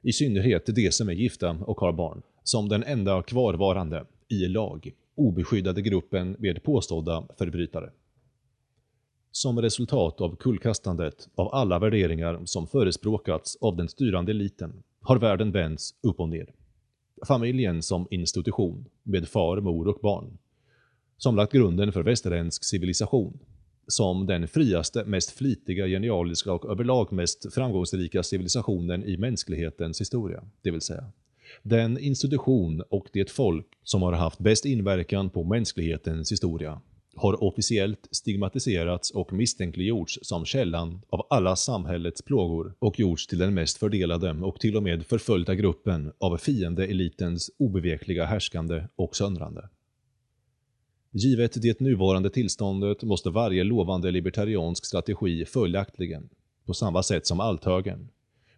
[0.02, 4.92] i synnerhet de som är gifta och har barn, som den enda kvarvarande, i lag,
[5.14, 7.90] obeskyddade gruppen med påstådda förbrytare.
[9.32, 15.52] Som resultat av kullkastandet av alla värderingar som förespråkats av den styrande eliten har världen
[15.52, 16.54] vänts upp och ner.
[17.26, 20.38] Familjen som institution, med far, mor och barn,
[21.16, 23.38] som lagt grunden för västerländsk civilisation,
[23.86, 30.70] som den friaste, mest flitiga, genialiska och överlag mest framgångsrika civilisationen i mänsklighetens historia, det
[30.70, 31.12] vill säga
[31.62, 36.80] den institution och det folk som har haft bäst inverkan på mänsklighetens historia
[37.16, 43.54] har officiellt stigmatiserats och misstänkliggjorts som källan av alla samhällets plågor och gjorts till den
[43.54, 49.68] mest fördelade och till och med förföljda gruppen av fiende-elitens obevekliga härskande och söndrande.
[51.12, 56.28] Givet det nuvarande tillståndet måste varje lovande libertariansk strategi följaktligen,
[56.66, 58.08] på samma sätt som althögern,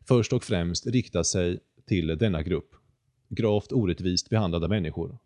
[0.09, 2.71] först och främst rikta sig till denna grupp,
[3.29, 5.19] gravt orättvist behandlade människor.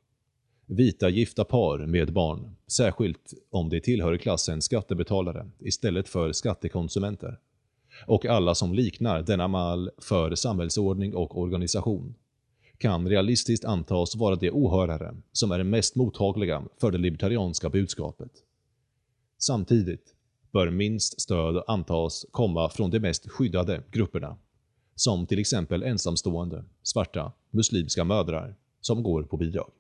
[0.68, 7.38] Vita gifta par med barn, särskilt om de tillhör klassen skattebetalare istället för skattekonsumenter.
[8.07, 12.14] Och alla som liknar denna mall för samhällsordning och organisation
[12.79, 18.33] kan realistiskt antas vara de åhörare som är mest mottagliga för det libertarianska budskapet.
[19.38, 20.14] Samtidigt
[20.52, 24.37] bör minst stöd antas komma från de mest skyddade grupperna,
[24.94, 29.70] som till exempel ensamstående, svarta, muslimska mödrar som går på bidrag.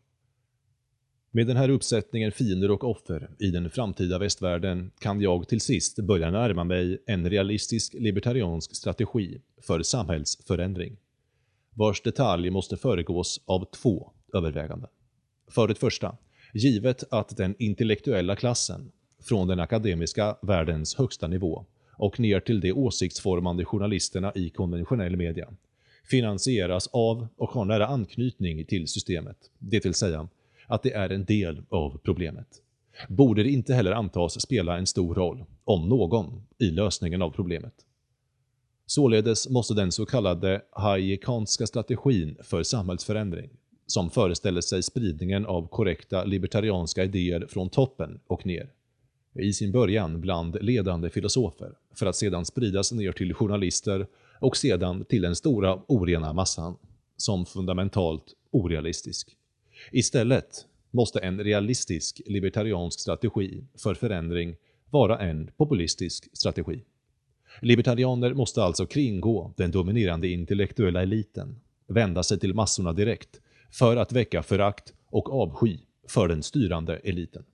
[1.36, 5.98] Med den här uppsättningen fiender och offer i den framtida västvärlden kan jag till sist
[5.98, 10.96] börja närma mig en realistisk libertariansk strategi för samhällsförändring
[11.74, 14.90] vars detalj måste föregås av två överväganden.
[15.48, 16.16] För det första,
[16.54, 22.72] givet att den intellektuella klassen, från den akademiska världens högsta nivå och ner till de
[22.72, 25.48] åsiktsformande journalisterna i konventionell media,
[26.10, 30.28] finansieras av och har nära anknytning till systemet, det vill säga
[30.66, 32.62] att det är en del av problemet.
[33.08, 37.74] Borde det inte heller antas spela en stor roll, om någon, i lösningen av problemet.
[38.86, 43.50] Således måste den så kallade hayekanska strategin för samhällsförändring,
[43.86, 48.70] som föreställer sig spridningen av korrekta libertarianska idéer från toppen och ner,
[49.34, 54.06] i sin början bland ledande filosofer, för att sedan spridas ner till journalister
[54.40, 56.76] och sedan till den stora orena massan,
[57.16, 59.36] som fundamentalt orealistisk.
[59.92, 64.56] Istället måste en realistisk libertariansk strategi för förändring
[64.90, 66.84] vara en populistisk strategi.
[67.62, 74.12] Libertarianer måste alltså kringgå den dominerande intellektuella eliten, vända sig till massorna direkt, för att
[74.12, 75.78] väcka förakt och avsky
[76.08, 77.44] för den styrande eliten.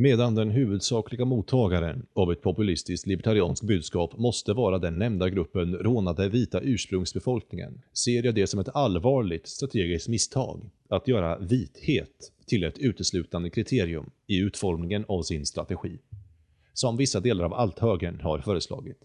[0.00, 6.28] Medan den huvudsakliga mottagaren av ett populistiskt libertarianskt budskap måste vara den nämnda gruppen rånade
[6.28, 12.78] vita ursprungsbefolkningen, ser jag det som ett allvarligt strategiskt misstag att göra vithet till ett
[12.78, 15.98] uteslutande kriterium i utformningen av sin strategi.
[16.72, 18.98] Som vissa delar av althögern har föreslagit.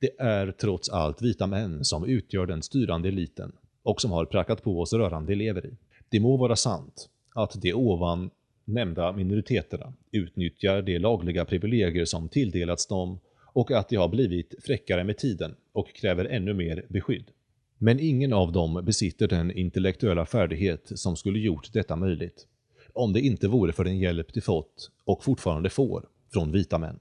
[0.00, 3.52] Det är trots allt vita män som utgör den styrande eliten
[3.82, 5.76] och som har prackat på oss rörande elever i.
[6.08, 8.30] Det må vara sant att det ovan
[8.66, 15.04] nämnda minoriteterna utnyttjar de lagliga privilegier som tilldelats dem och att de har blivit fräckare
[15.04, 17.30] med tiden och kräver ännu mer beskydd.
[17.78, 22.46] Men ingen av dem besitter den intellektuella färdighet som skulle gjort detta möjligt,
[22.92, 26.98] om det inte vore för den hjälp de fått och fortfarande får från vita män.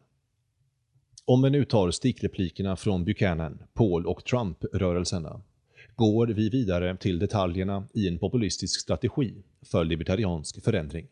[1.26, 5.42] Om vi nu tar stickreplikerna från Buchanan, Paul och Trump-rörelserna
[5.96, 9.34] går vi vidare till detaljerna i en populistisk strategi
[9.72, 11.08] för libertariansk förändring.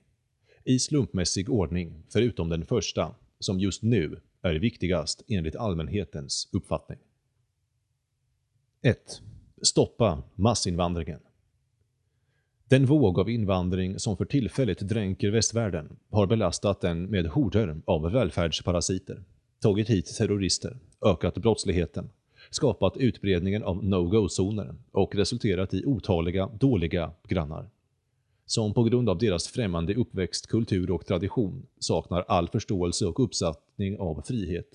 [0.65, 6.99] I slumpmässig ordning, förutom den första, som just nu är viktigast enligt allmänhetens uppfattning.
[8.81, 9.21] 1.
[9.61, 11.19] Stoppa massinvandringen.
[12.69, 18.11] Den våg av invandring som för tillfället dränker västvärlden har belastat den med horder av
[18.11, 19.23] välfärdsparasiter,
[19.59, 22.09] tagit hit terrorister, ökat brottsligheten,
[22.49, 27.69] skapat utbredningen av no-go-zoner och resulterat i otaliga dåliga grannar.
[28.53, 33.99] Som på grund av deras främmande uppväxt, kultur och tradition saknar all förståelse och uppsättning
[33.99, 34.67] av frihet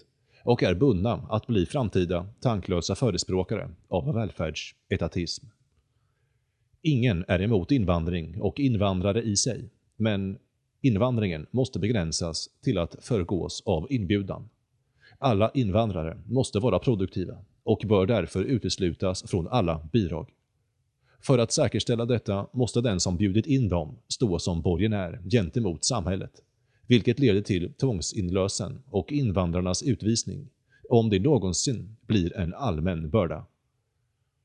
[0.45, 5.47] och är bundna att bli framtida tanklösa förespråkare av välfärdsetatism.
[6.83, 10.39] Ingen är emot invandring och invandrare i sig, men
[10.83, 14.49] invandringen måste begränsas till att föregås av inbjudan.
[15.19, 20.31] Alla invandrare måste vara produktiva och bör därför uteslutas från alla bidrag.
[21.23, 26.33] För att säkerställa detta måste den som bjudit in dem stå som borgenär gentemot samhället,
[26.87, 30.49] vilket leder till tvångsinlösen och invandrarnas utvisning,
[30.89, 33.47] om det någonsin blir en allmän börda.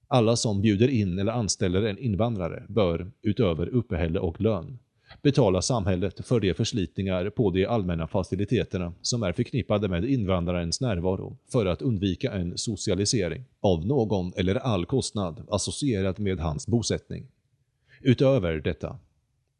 [0.08, 4.80] Alla som bjuder in eller anställer en invandrare bör, utöver uppehälle och lön,
[5.22, 11.38] betala samhället för de förslitningar på de allmänna faciliteterna som är förknippade med invandrarens närvaro
[11.52, 17.28] för att undvika en socialisering av någon eller all kostnad associerad med hans bosättning.
[18.02, 19.00] Utöver detta,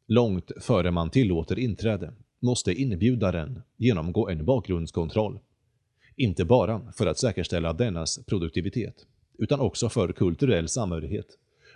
[0.08, 5.40] långt före man tillåter inträde, måste inbjudaren genomgå en bakgrundskontroll.
[6.16, 8.96] Inte bara för att säkerställa dennas produktivitet,
[9.38, 11.28] utan också för kulturell samhörighet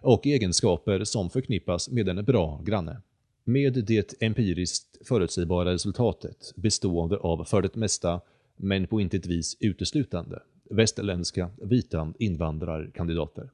[0.02, 3.02] och egenskaper som förknippas med en bra granne
[3.48, 8.22] med det empiriskt förutsägbara resultatet bestående av för det mesta,
[8.58, 10.40] men på intet vis uteslutande,
[10.70, 13.50] västerländska vita invandrarkandidater.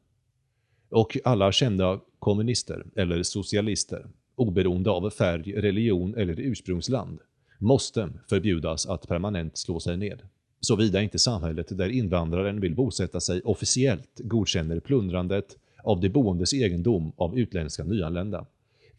[0.90, 7.20] Och alla kända kommunister eller socialister, oberoende av färg, religion eller ursprungsland,
[7.60, 10.22] måste förbjudas att permanent slå sig ned.
[10.60, 17.12] Såvida inte samhället där invandraren vill bosätta sig officiellt godkänner plundrandet av de boendes egendom
[17.18, 18.46] av utländska nyanlända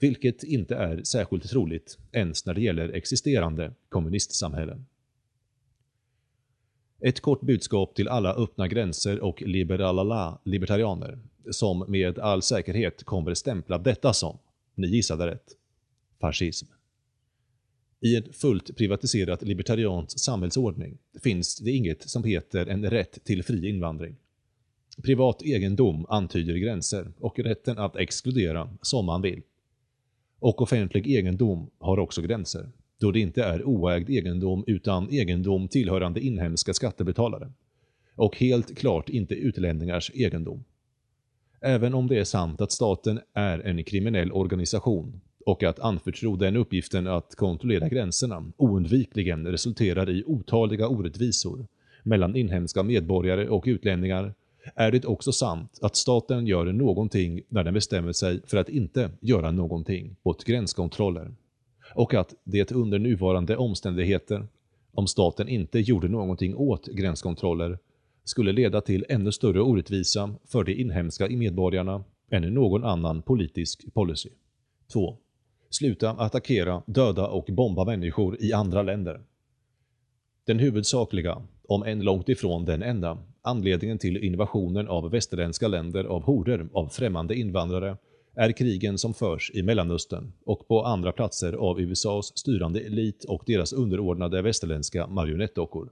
[0.04, 4.86] vilket inte är särskilt troligt ens när det gäller existerande kommunistsamhällen.
[7.00, 11.18] Ett kort budskap till alla öppna gränser och liberalala libertarianer,
[11.50, 14.38] som med all säkerhet kommer stämpla detta som,
[14.74, 15.56] ni gissade rätt,
[16.20, 16.66] fascism.
[18.00, 23.68] I en fullt privatiserat libertariansk samhällsordning finns det inget som heter en rätt till fri
[23.68, 24.16] invandring.
[25.02, 29.42] Privat egendom antyder gränser och rätten att exkludera som man vill.
[30.44, 32.68] Och offentlig egendom har också gränser,
[33.00, 37.52] då det inte är oägd egendom utan egendom tillhörande inhemska skattebetalare.
[38.14, 40.64] Och helt klart inte utlänningars egendom.
[41.60, 46.56] Även om det är sant att staten är en kriminell organisation och att anförtro den
[46.56, 51.66] uppgiften att kontrollera gränserna oundvikligen resulterar i otaliga orättvisor
[52.02, 54.34] mellan inhemska medborgare och utlänningar
[54.74, 59.10] är det också sant att staten gör någonting när den bestämmer sig för att inte
[59.20, 61.34] göra någonting åt gränskontroller.
[61.94, 64.46] Och att det under nuvarande omständigheter,
[64.92, 67.78] om staten inte gjorde någonting åt gränskontroller,
[68.24, 74.30] skulle leda till ännu större orättvisa för de inhemska medborgarna än någon annan politisk policy.
[74.92, 75.16] 2.
[75.70, 79.20] Sluta attackera, döda och bomba människor i andra länder.
[80.46, 86.22] Den huvudsakliga, om än långt ifrån den enda, anledningen till invasionen av västerländska länder av
[86.22, 87.96] horder av främmande invandrare
[88.34, 93.42] är krigen som förs i Mellanöstern och på andra platser av USAs styrande elit och
[93.46, 95.90] deras underordnade västerländska marionettdockor.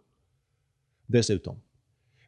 [1.07, 1.61] Dessutom,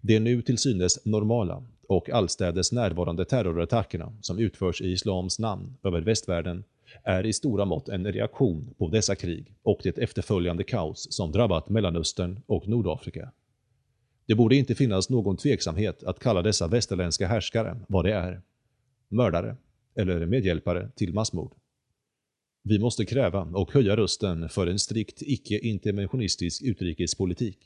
[0.00, 6.00] de nu till synes normala och allstädes närvarande terrorattackerna som utförs i islams namn över
[6.00, 6.64] västvärlden
[7.02, 11.68] är i stora mått en reaktion på dessa krig och det efterföljande kaos som drabbat
[11.68, 13.30] Mellanöstern och Nordafrika.
[14.26, 18.42] Det borde inte finnas någon tveksamhet att kalla dessa västerländska härskare vad det är.
[19.08, 19.56] Mördare
[19.96, 21.54] eller medhjälpare till massmord.
[22.62, 27.58] Vi måste kräva och höja rösten för en strikt icke-interventionistisk utrikespolitik.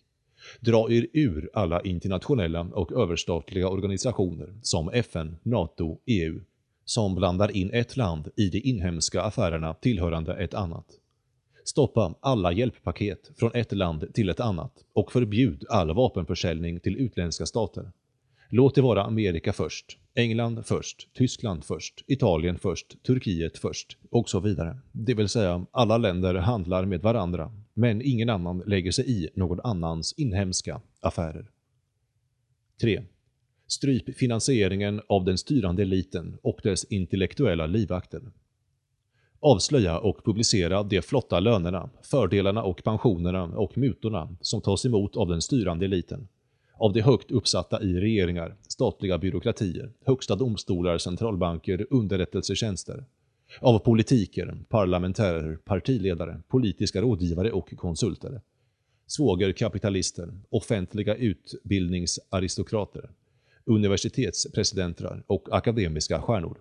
[0.61, 6.41] Dra er ur alla internationella och överstatliga organisationer som FN, NATO, EU,
[6.85, 10.87] som blandar in ett land i de inhemska affärerna tillhörande ett annat.
[11.69, 17.47] Stoppa alla hjälppaket från ett land till ett annat och förbjud all vapenförsäljning till utländska
[17.47, 17.93] stater.
[18.51, 24.41] Låt det vara Amerika först, England först, Tyskland först, Italien först, Turkiet först och så
[24.41, 24.79] vidare.
[24.93, 29.61] Det vill säga, alla länder handlar med varandra, men ingen annan lägger sig i någon
[29.61, 31.51] annans inhemska affärer.
[32.81, 33.03] 3.
[33.67, 38.23] Stryp finansieringen av den styrande eliten och dess intellektuella livvakter.
[39.41, 45.29] Avslöja och publicera de flotta lönerna, fördelarna och pensionerna och mutorna som tas emot av
[45.29, 46.29] den styrande eliten
[46.79, 53.05] av de högt uppsatta i regeringar, statliga byråkratier, högsta domstolar, centralbanker, underrättelsetjänster.
[53.61, 58.41] Av politiker, parlamentärer, partiledare, politiska rådgivare och konsulter.
[59.07, 63.11] Svågerkapitalister, offentliga utbildningsaristokrater,
[63.65, 66.59] universitetspresidenter och akademiska stjärnor.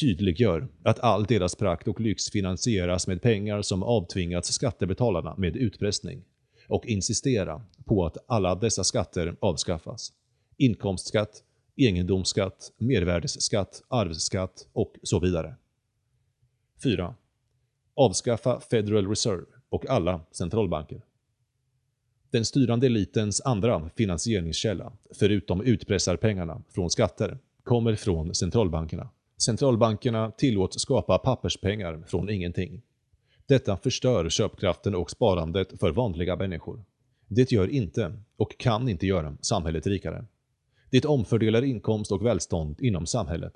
[0.00, 6.24] Tydliggör att all deras prakt och lyx finansieras med pengar som avtvingats skattebetalarna med utpressning
[6.68, 10.12] och insistera på att alla dessa skatter avskaffas.
[10.56, 11.42] Inkomstskatt,
[11.76, 15.54] egendomsskatt, mervärdesskatt, arvsskatt och så vidare.
[16.82, 17.14] 4.
[17.94, 21.02] Avskaffa Federal Reserve och alla centralbanker.
[22.30, 29.08] Den styrande elitens andra finansieringskälla, förutom utpressarpengarna från skatter, kommer från centralbankerna.
[29.38, 32.82] Centralbankerna tillåts skapa papperspengar från ingenting.
[33.46, 36.84] Detta förstör köpkraften och sparandet för vanliga människor.
[37.28, 40.24] Det gör inte, och kan inte göra, samhället rikare.
[40.90, 43.52] Det omfördelar inkomst och välstånd inom samhället.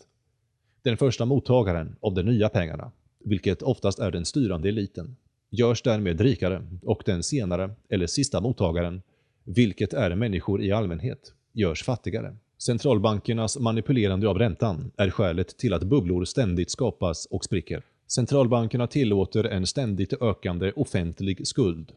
[0.83, 2.93] Den första mottagaren av de nya pengarna,
[3.24, 5.16] vilket oftast är den styrande eliten,
[5.51, 9.03] görs därmed rikare och den senare, eller sista mottagaren,
[9.45, 12.37] vilket är människor i allmänhet, görs fattigare.
[12.63, 17.83] Centralbankernas manipulerande av räntan är skälet till att bubblor ständigt skapas och spricker.
[18.07, 21.93] Centralbankerna tillåter en ständigt ökande offentlig skuld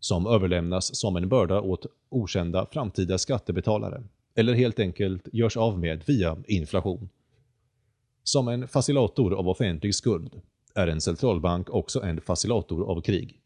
[0.00, 4.02] som överlämnas som en börda åt okända framtida skattebetalare
[4.34, 7.08] eller helt enkelt görs av med via inflation.
[8.24, 10.40] Som en facilitator av offentlig skuld
[10.74, 13.40] är en centralbank också en facilitator av krig.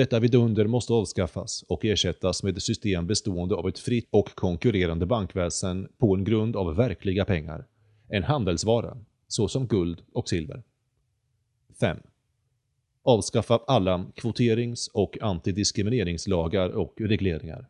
[0.00, 5.06] Detta vidunder måste avskaffas och ersättas med ett system bestående av ett fritt och konkurrerande
[5.06, 7.66] bankväsen på en grund av verkliga pengar,
[8.08, 8.96] en handelsvara,
[9.28, 10.62] såsom guld och silver.
[11.80, 11.98] 5.
[13.02, 17.68] Avskaffa alla kvoterings- och antidiskrimineringslagar och regleringar.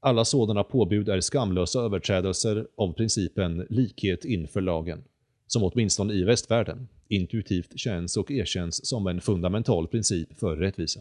[0.00, 5.04] Alla sådana påbud är skamlösa överträdelser av principen likhet inför lagen,
[5.46, 11.00] som åtminstone i västvärlden intuitivt känns och erkänns som en fundamental princip för rättvisa.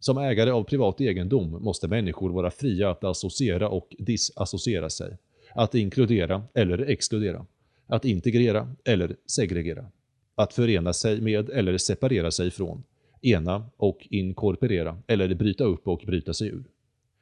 [0.00, 5.16] Som ägare av privat egendom måste människor vara fria att associera och disassociera sig,
[5.54, 7.46] att inkludera eller exkludera,
[7.86, 9.86] att integrera eller segregera
[10.34, 12.82] att förena sig med eller separera sig från,
[13.22, 16.64] ena och inkorporera eller bryta upp och bryta sig ur.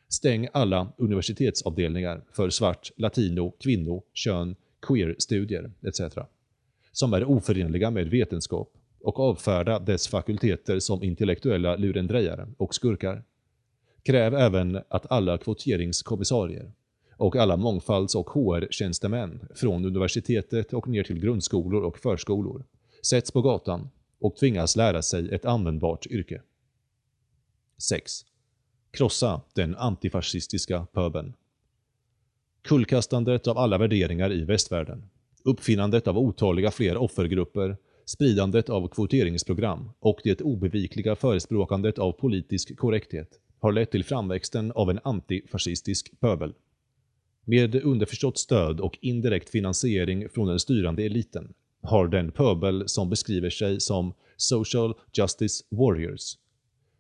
[0.09, 4.57] Stäng alla universitetsavdelningar för svart, latino, kvinno, kön,
[4.87, 6.01] queer-studier etc
[6.93, 13.25] som är oförenliga med vetenskap och avfärda dess fakulteter som intellektuella lurendrejare och skurkar.
[14.03, 16.73] Kräv även att alla kvoteringskommissarier
[17.17, 22.65] och alla mångfalds- och HR-tjänstemän från universitetet och ner till grundskolor och förskolor
[23.07, 23.91] sätts på gatan
[24.21, 26.43] och tvingas lära sig ett användbart yrke.
[27.79, 28.13] 6.
[28.91, 31.35] Krossa den antifascistiska pöbeln.
[32.63, 35.09] Kullkastandet av alla värderingar i västvärlden,
[35.45, 43.29] uppfinnandet av otaliga fler offergrupper, spridandet av kvoteringsprogram och det obevikliga förespråkandet av politisk korrekthet
[43.61, 46.55] har lett till framväxten av en antifascistisk pöbel.
[47.45, 53.51] Med underförstått stöd och indirekt finansiering från den styrande eliten har den pöbel som beskriver
[53.51, 56.37] sig som “Social Justice Warriors”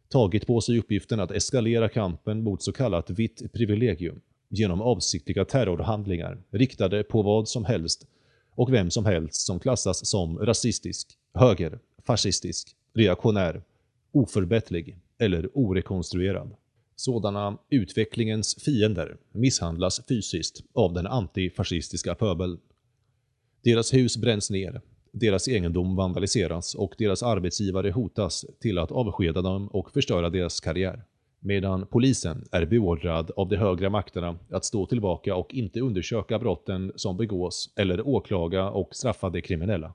[0.09, 6.43] tagit på sig uppgiften att eskalera kampen mot så kallat vitt privilegium genom avsiktliga terrorhandlingar
[6.51, 8.07] riktade på vad som helst
[8.55, 13.62] och vem som helst som klassas som rasistisk, höger, fascistisk, reaktionär,
[14.12, 16.57] oförbättlig eller orekonstruerad.
[16.96, 22.61] Sådana utvecklingens fiender misshandlas fysiskt av den antifascistiska pöbeln.
[23.62, 24.80] Deras hus bränns ner,
[25.12, 31.05] deras egendom vandaliseras och deras arbetsgivare hotas till att avskeda dem och förstöra deras karriär.
[31.45, 36.93] Medan polisen är beordrad av de högre makterna att stå tillbaka och inte undersöka brotten
[36.97, 39.95] som begås eller åklaga och straffa de kriminella.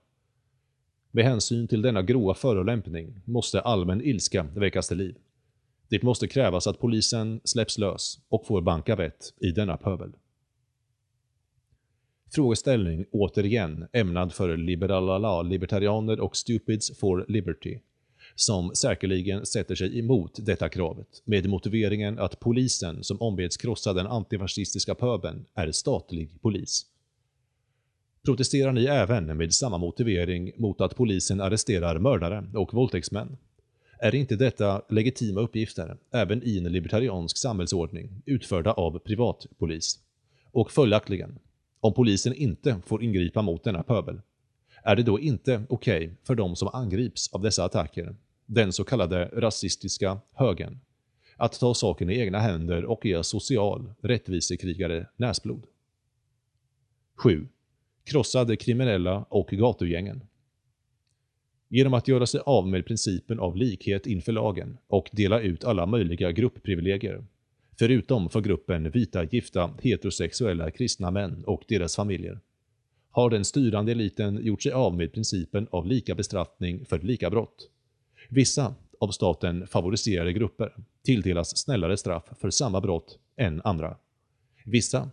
[1.11, 5.15] Med hänsyn till denna grova förolämpning måste allmän ilska väckas till liv.
[5.89, 10.11] Det måste krävas att polisen släpps lös och får banka vett i denna pöbel.
[12.31, 17.79] Frågeställning återigen ämnad för liberala libertarianer och stupids for liberty,
[18.39, 24.07] som säkerligen sätter sig emot detta kravet med motiveringen att polisen som ombeds krossa den
[24.07, 26.85] antifascistiska pöbeln är statlig polis.
[28.25, 33.37] Protesterar ni även med samma motivering mot att polisen arresterar mördare och våldtäktsmän?
[33.99, 39.99] Är inte detta legitima uppgifter, även i en libertariansk samhällsordning, utförda av privatpolis?
[40.51, 41.39] Och följaktligen,
[41.79, 44.21] om polisen inte får ingripa mot denna pöbel,
[44.83, 48.15] är det då inte okej okay för de som angrips av dessa attacker,
[48.47, 50.79] den så kallade rasistiska högen,
[51.35, 55.67] att ta saken i egna händer och ge social rättvisekrigare näsblod?
[57.15, 57.47] 7.
[58.03, 60.23] Krossa de kriminella och gatugängen.
[61.69, 65.85] Genom att göra sig av med principen av likhet inför lagen och dela ut alla
[65.85, 67.25] möjliga gruppprivilegier,
[67.79, 72.39] förutom för gruppen vita gifta heterosexuella kristna män och deras familjer,
[73.11, 77.69] har den styrande eliten gjort sig av med principen av lika bestraffning för lika brott.
[78.29, 83.97] Vissa av staten favoriserade grupper tilldelas snällare straff för samma brott än andra.
[84.65, 85.09] Vissa,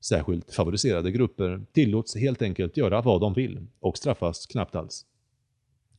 [0.00, 5.06] särskilt favoriserade grupper, tillåts helt enkelt göra vad de vill och straffas knappt alls.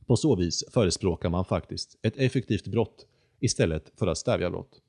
[0.06, 3.08] På så vis förespråkar man faktiskt ett effektivt brott
[3.40, 4.82] istället för att stävja brott.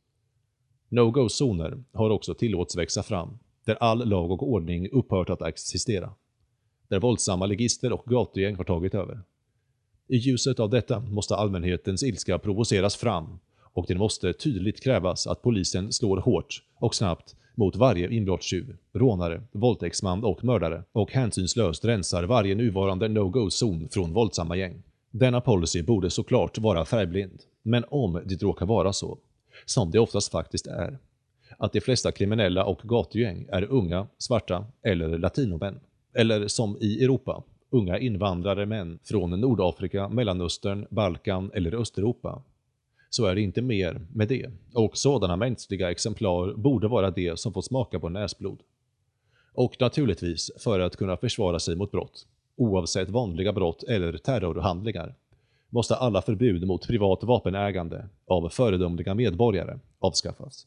[0.89, 6.15] No-go-zoner har också tillåtits växa fram, där all lag och ordning upphört att existera.
[6.89, 9.23] Där våldsamma legister och gatugäng har tagit över.
[10.09, 13.39] I ljuset av detta måste allmänhetens ilska provoceras fram
[13.73, 19.43] och det måste tydligt krävas att polisen slår hårt och snabbt mot varje inbrottstjuv, rånare,
[19.53, 24.83] våldtäktsman och mördare och hänsynslöst rensar varje nuvarande no-go-zon från våldsamma gäng.
[25.11, 29.19] Denna policy borde såklart vara färgblind, men om det råkar vara så,
[29.65, 30.99] som det oftast faktiskt är,
[31.59, 35.81] att de flesta kriminella och gatugäng är unga, svarta eller latinomän,
[36.15, 37.43] eller som i Europa,
[37.75, 42.43] unga invandrare män från Nordafrika, Mellanöstern, Balkan eller Östeuropa,
[43.11, 47.53] så är det inte mer med det, och sådana mänskliga exemplar borde vara det som
[47.53, 48.59] får smaka på näsblod.
[49.55, 55.15] Och naturligtvis för att kunna försvara sig mot brott, oavsett vanliga brott eller terrorhandlingar,
[55.71, 60.67] måste alla förbud mot privat vapenägande av föredömliga medborgare avskaffas.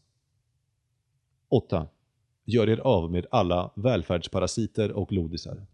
[1.49, 1.88] 8.
[2.45, 5.66] Gör er av med alla välfärdsparasiter och lodisar.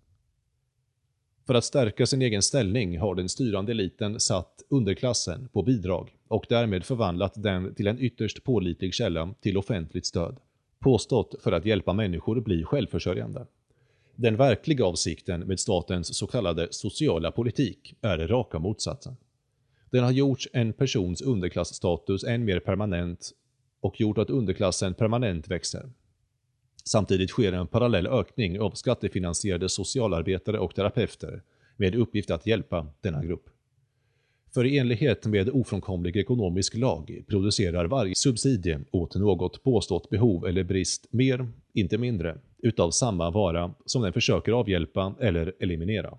[1.45, 6.45] För att stärka sin egen ställning har den styrande eliten satt underklassen på bidrag och
[6.49, 10.37] därmed förvandlat den till en ytterst pålitlig källa till offentligt stöd,
[10.79, 13.45] påstått för att hjälpa människor bli självförsörjande.
[14.15, 19.15] Den verkliga avsikten med statens så kallade sociala politik är raka motsatsen.
[19.91, 23.31] Den har gjort en persons underklassstatus än mer permanent
[23.81, 25.89] och gjort att underklassen permanent växer.
[26.83, 31.41] Samtidigt sker en parallell ökning av skattefinansierade socialarbetare och terapeuter
[31.77, 33.49] med uppgift att hjälpa denna grupp.
[34.53, 40.63] För i enlighet med ofrånkomlig ekonomisk lag producerar varje subsidie åt något påstått behov eller
[40.63, 46.17] brist mer, inte mindre, utav samma vara som den försöker avhjälpa eller eliminera.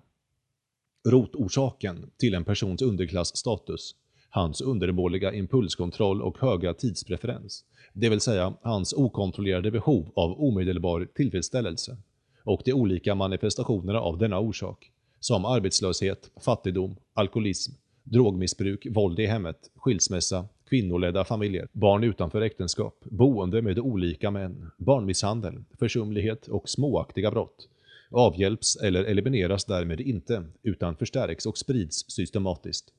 [1.07, 3.95] Rotorsaken till en persons underklassstatus,
[4.35, 7.63] hans undermåliga impulskontroll och höga tidspreferens,
[7.93, 11.97] det vill säga hans okontrollerade behov av omedelbar tillfredsställelse,
[12.43, 17.73] och de olika manifestationerna av denna orsak, som arbetslöshet, fattigdom, alkoholism,
[18.03, 25.63] drogmissbruk, våld i hemmet, skilsmässa, kvinnoledda familjer, barn utanför äktenskap, boende med olika män, barnmisshandel,
[25.79, 27.67] försumlighet och småaktiga brott,
[28.09, 32.93] avhjälps eller elimineras därmed inte, utan förstärks och sprids systematiskt.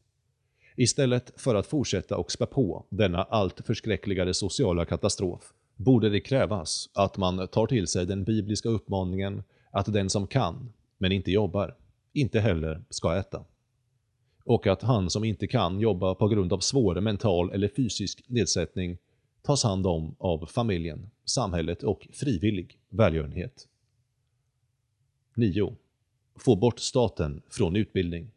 [0.76, 6.90] Istället för att fortsätta och spä på denna allt förskräckligare sociala katastrof, borde det krävas
[6.94, 11.76] att man tar till sig den bibliska uppmaningen att den som kan, men inte jobbar,
[12.12, 13.44] inte heller ska äta.
[14.44, 18.98] Och att han som inte kan jobba på grund av svår mental eller fysisk nedsättning
[19.42, 23.68] tas hand om av familjen, samhället och frivillig välgörenhet.
[25.34, 25.76] 9.
[26.38, 28.30] Få bort staten från utbildning.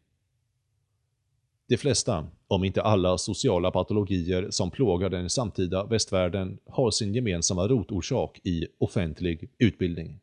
[1.70, 7.68] De flesta, om inte alla sociala patologier som plågar den samtida västvärlden har sin gemensamma
[7.68, 10.20] rotorsak i offentlig utbildning.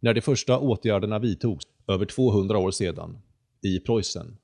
[0.00, 3.18] När de första åtgärderna vidtogs över 200 år sedan,
[3.62, 4.36] i Preussen,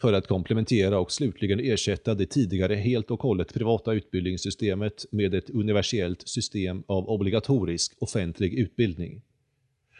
[0.00, 5.50] för att komplementera och slutligen ersätta det tidigare helt och hållet privata utbildningssystemet med ett
[5.50, 9.22] universellt system av obligatorisk offentlig utbildning,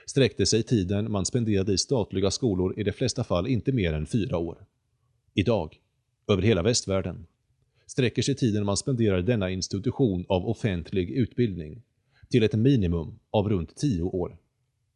[0.06, 4.06] sträckte sig tiden man spenderade i statliga skolor i de flesta fall inte mer än
[4.06, 4.66] fyra år.
[5.34, 5.80] Idag,
[6.28, 7.26] över hela västvärlden,
[7.86, 11.82] sträcker sig tiden man spenderar i denna institution av offentlig utbildning
[12.30, 14.38] till ett minimum av runt 10 år.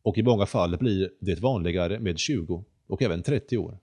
[0.03, 3.79] Och i många fall blir det vanligare med 20 och även 30 år.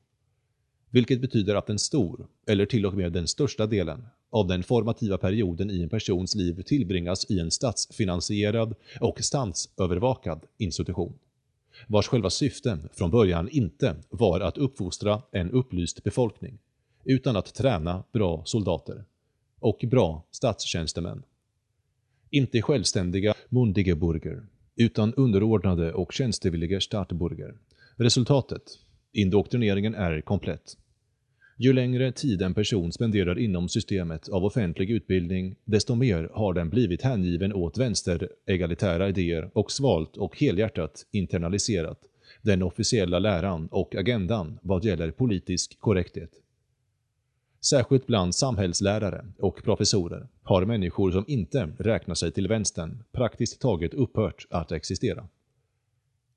[0.90, 5.18] Vilket betyder att en stor, eller till och med den största delen, av den formativa
[5.18, 11.14] perioden i en persons liv tillbringas i en statsfinansierad och statsövervakad institution
[11.88, 16.60] vars själva syfte från början inte var att uppfostra en upplyst befolkning,
[17.04, 19.06] utan att träna bra soldater
[19.60, 21.24] och bra statstjänstemän.
[22.30, 24.46] Inte självständiga Mundigeburger,
[24.76, 27.58] utan underordnade och tjänstevilliga Stadtburger.
[27.96, 28.62] Resultatet?
[29.12, 30.78] Indoktrineringen är komplett.
[31.58, 36.70] Ju längre tid en person spenderar inom systemet av offentlig utbildning, desto mer har den
[36.70, 42.00] blivit hängiven åt vänster-egalitära idéer och svalt och helhjärtat internaliserat
[42.42, 46.32] den officiella läran och agendan vad gäller politisk korrekthet.
[47.62, 53.94] Särskilt bland samhällslärare och professorer har människor som inte räknar sig till vänstern praktiskt taget
[53.94, 55.28] upphört att existera.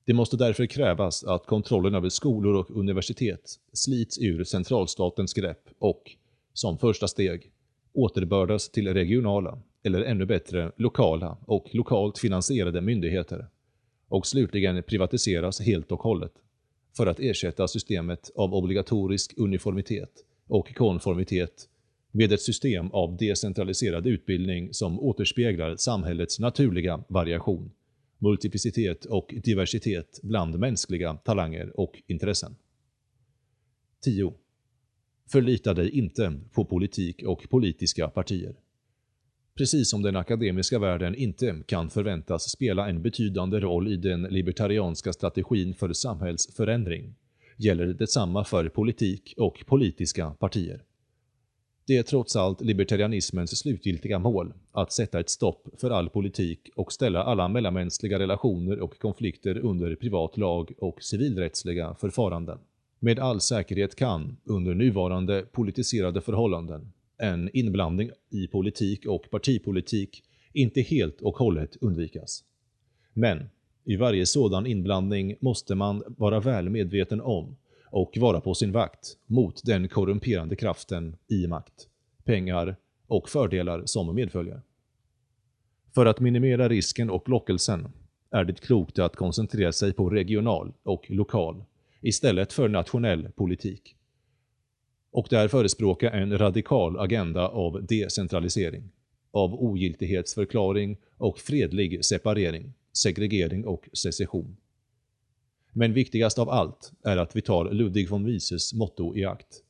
[0.07, 6.17] Det måste därför krävas att kontrollen över skolor och universitet slits ur centralstatens grepp och,
[6.53, 7.51] som första steg,
[7.93, 13.47] återbördas till regionala, eller ännu bättre lokala och lokalt finansierade myndigheter.
[14.09, 16.33] Och slutligen privatiseras helt och hållet
[16.97, 20.11] för att ersätta systemet av obligatorisk uniformitet
[20.49, 21.69] och konformitet
[22.13, 27.71] med ett system av decentraliserad utbildning som återspeglar samhällets naturliga variation
[28.19, 32.57] multiplicitet och diversitet bland mänskliga talanger och intressen.
[34.01, 34.35] 10.
[35.29, 38.57] Förlita dig inte på politik och politiska partier.
[39.57, 45.13] Precis som den akademiska världen inte kan förväntas spela en betydande roll i den libertarianska
[45.13, 47.15] strategin för samhällsförändring,
[47.57, 50.83] gäller detsamma för politik och politiska partier.
[51.87, 56.93] Det är trots allt libertarianismens slutgiltiga mål att sätta ett stopp för all politik och
[56.93, 62.59] ställa alla mellanmänskliga relationer och konflikter under privat lag och civilrättsliga förfaranden.
[62.99, 70.23] Med all säkerhet kan, under nuvarande politiserade förhållanden, en inblandning i politik och partipolitik
[70.53, 72.45] inte helt och hållet undvikas.
[73.13, 73.49] Men
[73.85, 77.57] i varje sådan inblandning måste man vara väl medveten om
[77.91, 81.89] och vara på sin vakt mot den korrumperande kraften i makt,
[82.25, 82.77] pengar
[83.07, 84.63] och fördelar som medföljer.
[85.95, 87.89] För att minimera risken och lockelsen
[88.31, 91.65] är det klokt att koncentrera sig på regional och lokal
[92.01, 93.97] istället för nationell politik.
[95.11, 98.91] Och där förespråka en radikal agenda av decentralisering,
[99.31, 104.57] av ogiltighetsförklaring och fredlig separering, segregering och secession.
[105.79, 109.63] Men viktigast av allt är att vi tar Ludwig von Mises motto i akt.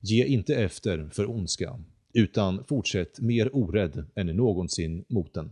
[0.00, 1.80] Ge inte efter för ondska,
[2.12, 5.50] utan fortsätt mer orädd än någonsin mot den.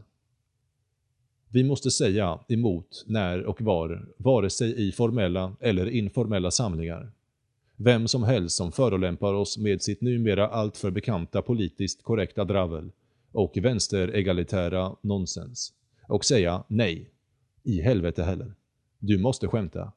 [1.48, 7.12] Vi måste säga emot när och var, vare sig i formella eller informella samlingar.
[7.76, 12.90] Vem som helst som förolämpar oss med sitt numera alltför bekanta politiskt korrekta dravel
[13.32, 15.72] och vänsteregalitära nonsens.
[16.08, 17.10] Och säga nej.
[17.62, 18.54] I helvete heller.
[19.04, 19.92] Du måste skämta.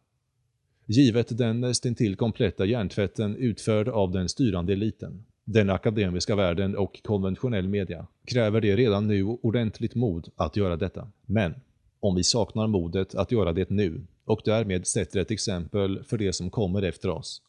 [0.85, 7.67] Givet den stintill kompletta hjärntvätten utförd av den styrande eliten, den akademiska världen och konventionell
[7.67, 11.11] media, kräver det redan nu ordentligt mod att göra detta.
[11.25, 11.53] Men,
[11.99, 16.33] om vi saknar modet att göra det nu och därmed sätter ett exempel för det
[16.33, 17.41] som kommer efter oss,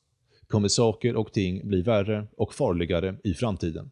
[0.46, 3.90] kommer saker och ting bli värre och farligare i framtiden.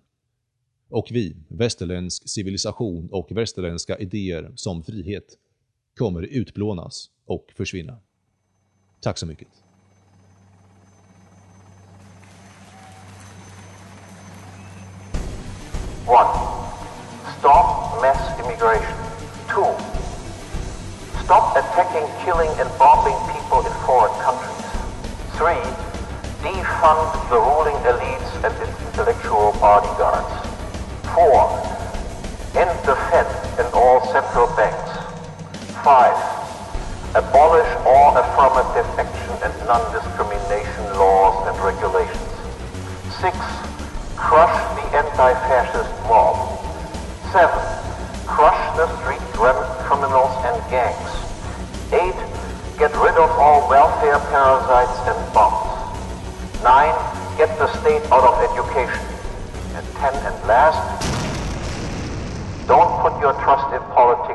[0.89, 5.39] Och vi, västerländsk civilisation och västerländska idéer som frihet,
[5.95, 7.99] kommer utplånas och försvinna.
[9.01, 9.49] Tack så mycket.
[16.07, 16.29] One,
[17.39, 18.99] stop mass immigration.
[19.49, 19.73] Two,
[21.25, 24.65] stop attacking, killing, and bombing people in foreign countries.
[25.39, 25.65] Three,
[26.43, 30.33] defund the ruling elites and its intellectual bodyguards.
[31.15, 31.49] Four,
[32.55, 33.27] end the Fed
[33.59, 34.93] and all central banks.
[35.83, 36.34] Five,
[37.15, 42.35] abolish all affirmative action and non-discrimination laws and regulations.
[43.23, 43.39] Six,
[44.19, 46.59] crush the anti-fascist mob.
[47.31, 47.63] Seven,
[48.27, 51.11] crush the street criminals and gangs.
[51.95, 52.19] Eight,
[52.79, 55.71] get rid of all welfare parasites and bombs.
[56.65, 56.99] Nine,
[57.39, 59.07] get the state out of education.
[59.79, 60.83] And ten and last,
[62.67, 64.34] don't put your trust in politics